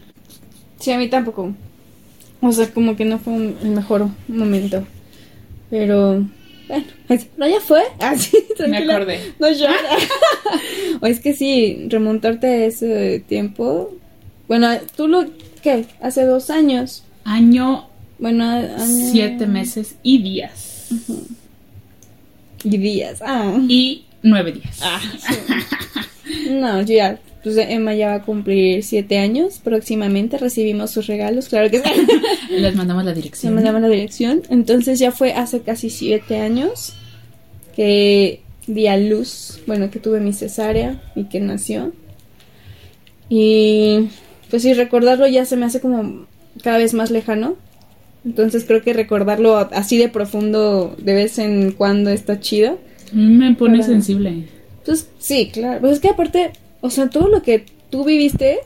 [0.80, 1.54] Sí, a mí tampoco.
[2.42, 4.86] O sea, como que no fue un- el mejor momento.
[5.70, 6.26] Pero,
[6.68, 7.82] bueno, pues, pero ya fue.
[8.00, 8.96] Así, tranquila.
[8.96, 9.20] acordé.
[9.40, 9.76] No llora.
[11.02, 13.94] o es que sí, remontarte a ese tiempo.
[14.50, 15.26] Bueno, tú lo,
[15.62, 15.86] ¿qué?
[16.02, 17.04] Hace dos años.
[17.24, 17.88] Año,
[18.18, 18.78] Bueno, año-
[19.12, 20.90] siete meses y días.
[22.66, 23.20] Y días.
[23.26, 23.58] Ah.
[23.70, 24.80] Y nueve días.
[26.50, 27.20] No, yo ya.
[27.42, 29.62] Pues Emma ya va a cumplir siete años.
[29.64, 31.48] Próximamente recibimos sus regalos.
[31.48, 31.90] Claro que sí.
[32.50, 33.56] Les mandamos la dirección.
[33.56, 34.42] me llama la dirección.
[34.50, 36.94] Entonces ya fue hace casi siete años
[37.78, 41.94] que di a luz, bueno, que tuve mi cesárea y que nació.
[43.30, 44.10] Y
[44.50, 46.26] pues sí, recordarlo ya se me hace como
[46.64, 47.56] cada vez más lejano.
[48.26, 52.78] Entonces creo que recordarlo así de profundo de vez en cuando está chido.
[53.14, 54.44] Me pone Para- sensible.
[54.86, 55.80] Pues sí, claro.
[55.82, 58.60] Pues es que aparte, o sea, todo lo que tú viviste,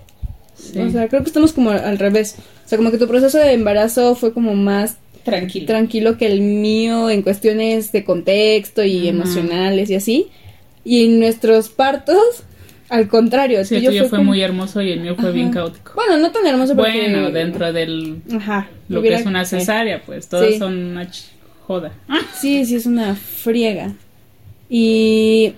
[0.56, 0.80] Sí.
[0.80, 2.36] o sea, creo que estamos como al revés.
[2.66, 5.66] O sea, como que tu proceso de embarazo fue como más tranquilo.
[5.68, 9.10] tranquilo que el mío en cuestiones de contexto y Ajá.
[9.10, 10.28] emocionales y así.
[10.86, 12.44] Y en nuestros partos,
[12.94, 13.66] al contrario.
[13.66, 15.94] Sí, el tuyo fue como- muy hermoso y el mío fue bien caótico.
[15.96, 16.92] Bueno, no tan hermoso porque...
[17.10, 18.68] Bueno, dentro del Ajá.
[18.88, 20.58] lo hubiera- que es una cesárea, pues todas Sí.
[20.60, 21.26] son una ch-
[21.66, 21.92] joda.
[22.40, 23.94] Sí, sí, es una friega.
[24.70, 25.54] Y...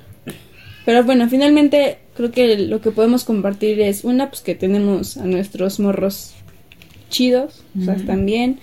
[0.85, 5.25] Pero bueno, finalmente creo que lo que podemos compartir es una, pues que tenemos a
[5.25, 6.33] nuestros morros
[7.09, 8.59] chidos, o sea, están bien,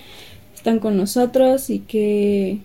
[0.55, 2.59] están con nosotros y que...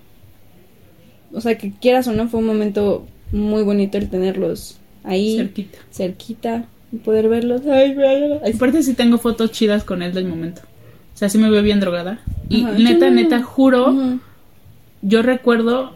[1.33, 4.79] O sea, que quieras o no, fue un momento muy bonito el tenerlos
[5.09, 5.79] ahí, Cerquita.
[5.91, 7.63] cerquita, y poder verlos.
[7.67, 7.97] Ay.
[8.45, 10.63] Ay, Aparte sí tengo fotos chidas con él del momento.
[11.15, 12.21] O sea, sí me veo bien drogada.
[12.49, 12.79] Y Ajá.
[12.79, 14.19] neta, neta, juro,
[15.03, 15.93] yo recuerdo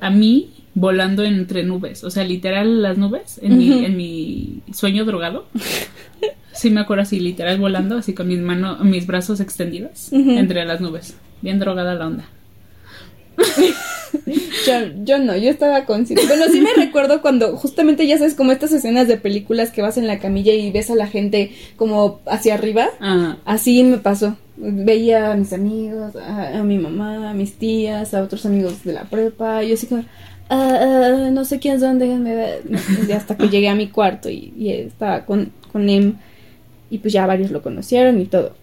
[0.00, 2.02] a mí volando entre nubes.
[2.04, 5.46] O sea, literal las nubes en, mi, en mi sueño drogado.
[6.52, 10.80] Sí me acuerdo así, literal volando, así con mis manos, mis brazos extendidos entre las
[10.80, 11.16] nubes.
[11.40, 12.28] Bien drogada la onda.
[14.66, 14.72] Yo,
[15.04, 16.26] yo no, yo estaba consciente.
[16.26, 19.96] Bueno, sí me recuerdo cuando justamente ya sabes como estas escenas de películas que vas
[19.96, 22.88] en la camilla y ves a la gente como hacia arriba.
[23.00, 24.36] Ah, Así me pasó.
[24.56, 28.92] Veía a mis amigos, a, a mi mamá, a mis tías, a otros amigos de
[28.92, 29.62] la prepa.
[29.62, 30.04] Yo así como,
[30.50, 32.62] "Ah, ah, no sé quién son, déjenme ver.
[33.08, 36.14] Y hasta que llegué a mi cuarto y, y estaba con, con Em.
[36.90, 38.54] Y pues ya varios lo conocieron y todo.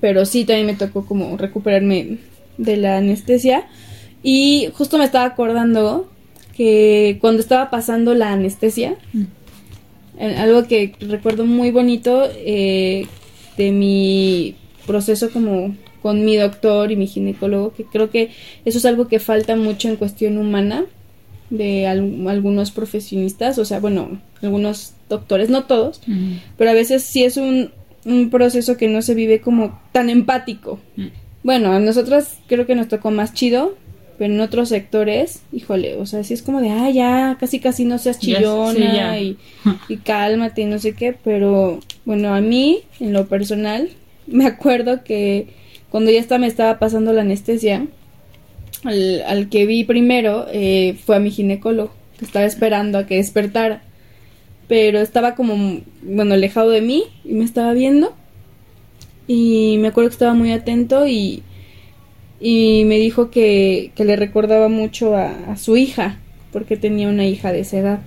[0.00, 2.18] Pero sí, también me tocó como recuperarme
[2.58, 3.64] de la anestesia.
[4.22, 6.08] Y justo me estaba acordando
[6.56, 9.22] que cuando estaba pasando la anestesia, Mm.
[10.18, 13.06] eh, algo que recuerdo muy bonito eh,
[13.56, 14.54] de mi
[14.86, 18.30] proceso como con mi doctor y mi ginecólogo, que creo que
[18.64, 20.84] eso es algo que falta mucho en cuestión humana
[21.50, 27.02] de al- algunos profesionistas, o sea, bueno, algunos doctores, no todos, mm, pero a veces
[27.04, 27.70] sí es un,
[28.04, 30.78] un proceso que no se vive como tan empático.
[30.96, 31.06] mm.
[31.44, 33.76] Bueno, a nosotras creo que nos tocó más chido,
[34.22, 37.84] pero en otros sectores, híjole, o sea, sí es como de, ah, ya, casi casi
[37.84, 39.18] no seas chillona sí, ya.
[39.18, 39.36] y,
[39.88, 43.88] y cálmate y no sé qué, pero bueno, a mí, en lo personal,
[44.28, 45.48] me acuerdo que
[45.90, 47.88] cuando ya estaba, me estaba pasando la anestesia,
[48.84, 53.16] al, al que vi primero eh, fue a mi ginecólogo, que estaba esperando a que
[53.16, 53.82] despertara,
[54.68, 58.14] pero estaba como, bueno, alejado de mí y me estaba viendo
[59.26, 61.42] y me acuerdo que estaba muy atento y,
[62.42, 66.18] y me dijo que, que le recordaba mucho a, a su hija,
[66.52, 68.00] porque tenía una hija de esa edad.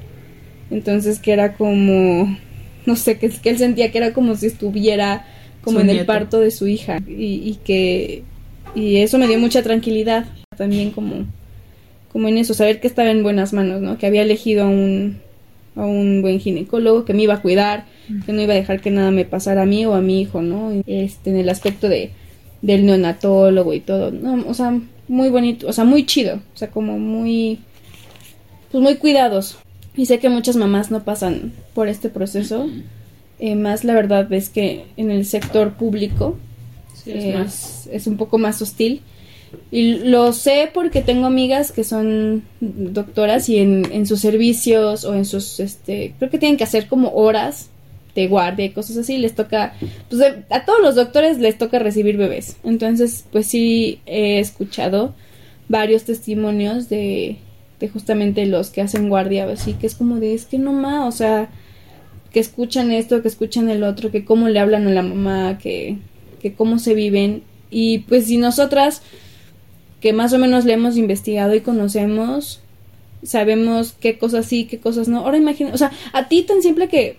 [0.70, 2.38] Entonces que era como,
[2.86, 5.26] no sé, que, que él sentía que era como si estuviera
[5.62, 7.00] como Su en el parto de su hija.
[7.08, 8.24] Y, y que
[8.76, 10.26] y eso me dio mucha tranquilidad
[10.58, 11.26] también como
[12.12, 15.18] como en eso saber que estaba en buenas manos no que había elegido a un
[15.76, 17.86] a un buen ginecólogo que me iba a cuidar
[18.26, 20.42] que no iba a dejar que nada me pasara a mí o a mi hijo
[20.42, 22.12] no este en el aspecto de
[22.66, 26.70] del neonatólogo y todo no o sea muy bonito o sea muy chido o sea
[26.70, 27.60] como muy
[28.72, 29.58] pues muy cuidados
[29.96, 32.68] y sé que muchas mamás no pasan por este proceso
[33.40, 36.38] eh, más la verdad es que en el sector público
[37.06, 37.90] Sí, es más.
[37.92, 39.02] es un poco más hostil.
[39.72, 45.14] Y lo sé porque tengo amigas que son doctoras y en, en sus servicios o
[45.14, 47.70] en sus, este, creo que tienen que hacer como horas
[48.16, 49.74] de guardia y cosas así, les toca,
[50.10, 52.58] pues a todos los doctores les toca recibir bebés.
[52.64, 55.14] Entonces, pues sí he escuchado
[55.68, 57.38] varios testimonios de,
[57.80, 61.14] de justamente los que hacen guardia, así que es como de, es que no más,
[61.14, 61.50] o sea,
[62.32, 65.98] que escuchan esto, que escuchan el otro, que cómo le hablan a la mamá, que,
[66.42, 67.44] que cómo se viven.
[67.70, 69.02] Y pues si nosotras,
[70.00, 72.62] que más o menos le hemos investigado y conocemos,
[73.24, 75.20] sabemos qué cosas sí, qué cosas no.
[75.20, 77.18] Ahora imagina, o sea, a ti tan simple que,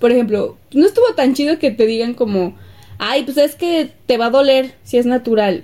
[0.00, 2.56] por ejemplo, no estuvo tan chido que te digan como,
[2.98, 5.62] ay, pues es que te va a doler si es natural.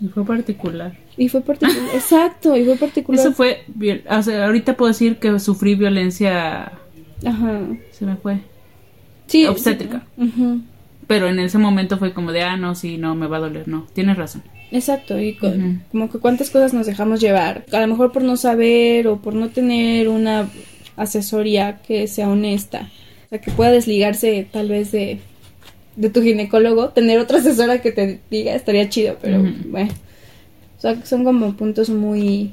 [0.00, 0.96] Y fue particular.
[1.16, 1.78] Y fue particular.
[1.94, 3.20] Exacto, y fue particular.
[3.20, 6.72] Eso fue, viol- o sea, ahorita puedo decir que sufrí violencia,
[7.24, 7.60] Ajá.
[7.90, 8.38] se me fue,
[9.26, 9.46] Sí.
[9.46, 10.04] Obstétrica.
[11.06, 13.66] Pero en ese momento fue como de, ah, no, sí, no, me va a doler,
[13.68, 14.42] no, tienes razón.
[14.70, 15.34] Exacto, y
[15.90, 19.34] como que cuántas cosas nos dejamos llevar, a lo mejor por no saber o por
[19.34, 20.48] no tener una
[20.96, 22.88] asesoría que sea honesta,
[23.32, 25.18] sea, que pueda desligarse tal vez de,
[25.96, 29.90] de tu ginecólogo, tener otra asesora que te diga estaría chido, pero bueno,
[30.76, 32.52] o sea, son como puntos muy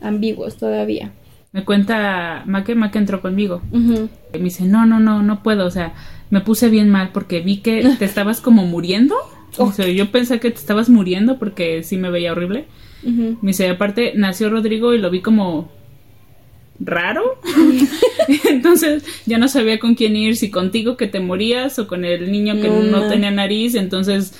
[0.00, 1.12] ambiguos todavía.
[1.52, 3.62] Me cuenta Maque, Maque entró conmigo.
[3.72, 5.94] Y me dice, no, no, no, no puedo, o sea,
[6.28, 9.14] me puse bien mal porque vi que te estabas como muriendo.
[9.58, 12.66] O sea, yo pensé que te estabas muriendo porque sí me veía horrible.
[13.02, 15.70] Me dice, aparte, nació Rodrigo y lo vi como
[16.80, 17.40] raro.
[18.48, 22.30] Entonces ya no sabía con quién ir, si contigo que te morías o con el
[22.30, 23.74] niño que No, no, tenía nariz.
[23.74, 24.34] Entonces,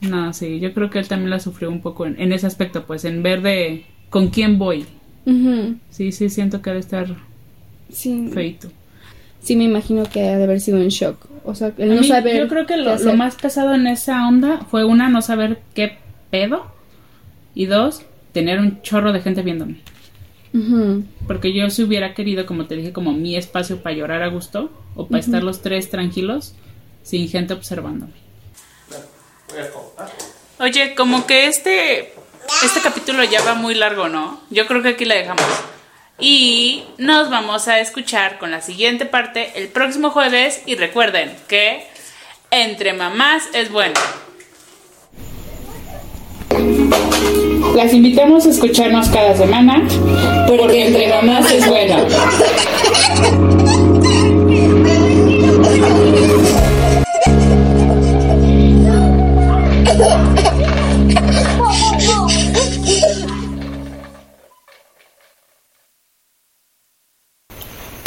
[0.00, 2.84] no, sí, yo creo que él también la sufrió un poco en, en ese aspecto,
[2.86, 4.86] pues en ver de con quién voy.
[5.26, 5.76] Ujú.
[5.90, 7.06] Sí, sí, siento que ha de estar
[7.92, 8.30] Sí.
[8.32, 8.70] feito.
[9.42, 12.06] sí me imagino que ha de haber sido un shock, o sea, el no mí,
[12.06, 15.60] saber yo creo que lo, lo más pesado en esa onda fue una, no saber
[15.74, 15.98] qué
[16.30, 16.66] pedo.
[17.54, 18.02] Y dos,
[18.32, 19.76] tener un chorro de gente viéndome.
[20.52, 21.04] Ujú.
[21.26, 24.70] Porque yo si hubiera querido, como te dije, como mi espacio para llorar a gusto
[24.94, 26.54] o para estar los tres tranquilos
[27.02, 28.12] sin gente observándome.
[30.58, 32.12] Oye, como que este
[32.64, 34.40] este capítulo ya va muy largo, ¿no?
[34.50, 35.46] Yo creo que aquí la dejamos.
[36.18, 41.86] Y nos vamos a escuchar con la siguiente parte el próximo jueves y recuerden que
[42.50, 43.94] entre mamás es bueno.
[47.74, 49.86] Las invitamos a escucharnos cada semana
[50.46, 51.96] porque entre mamás es bueno.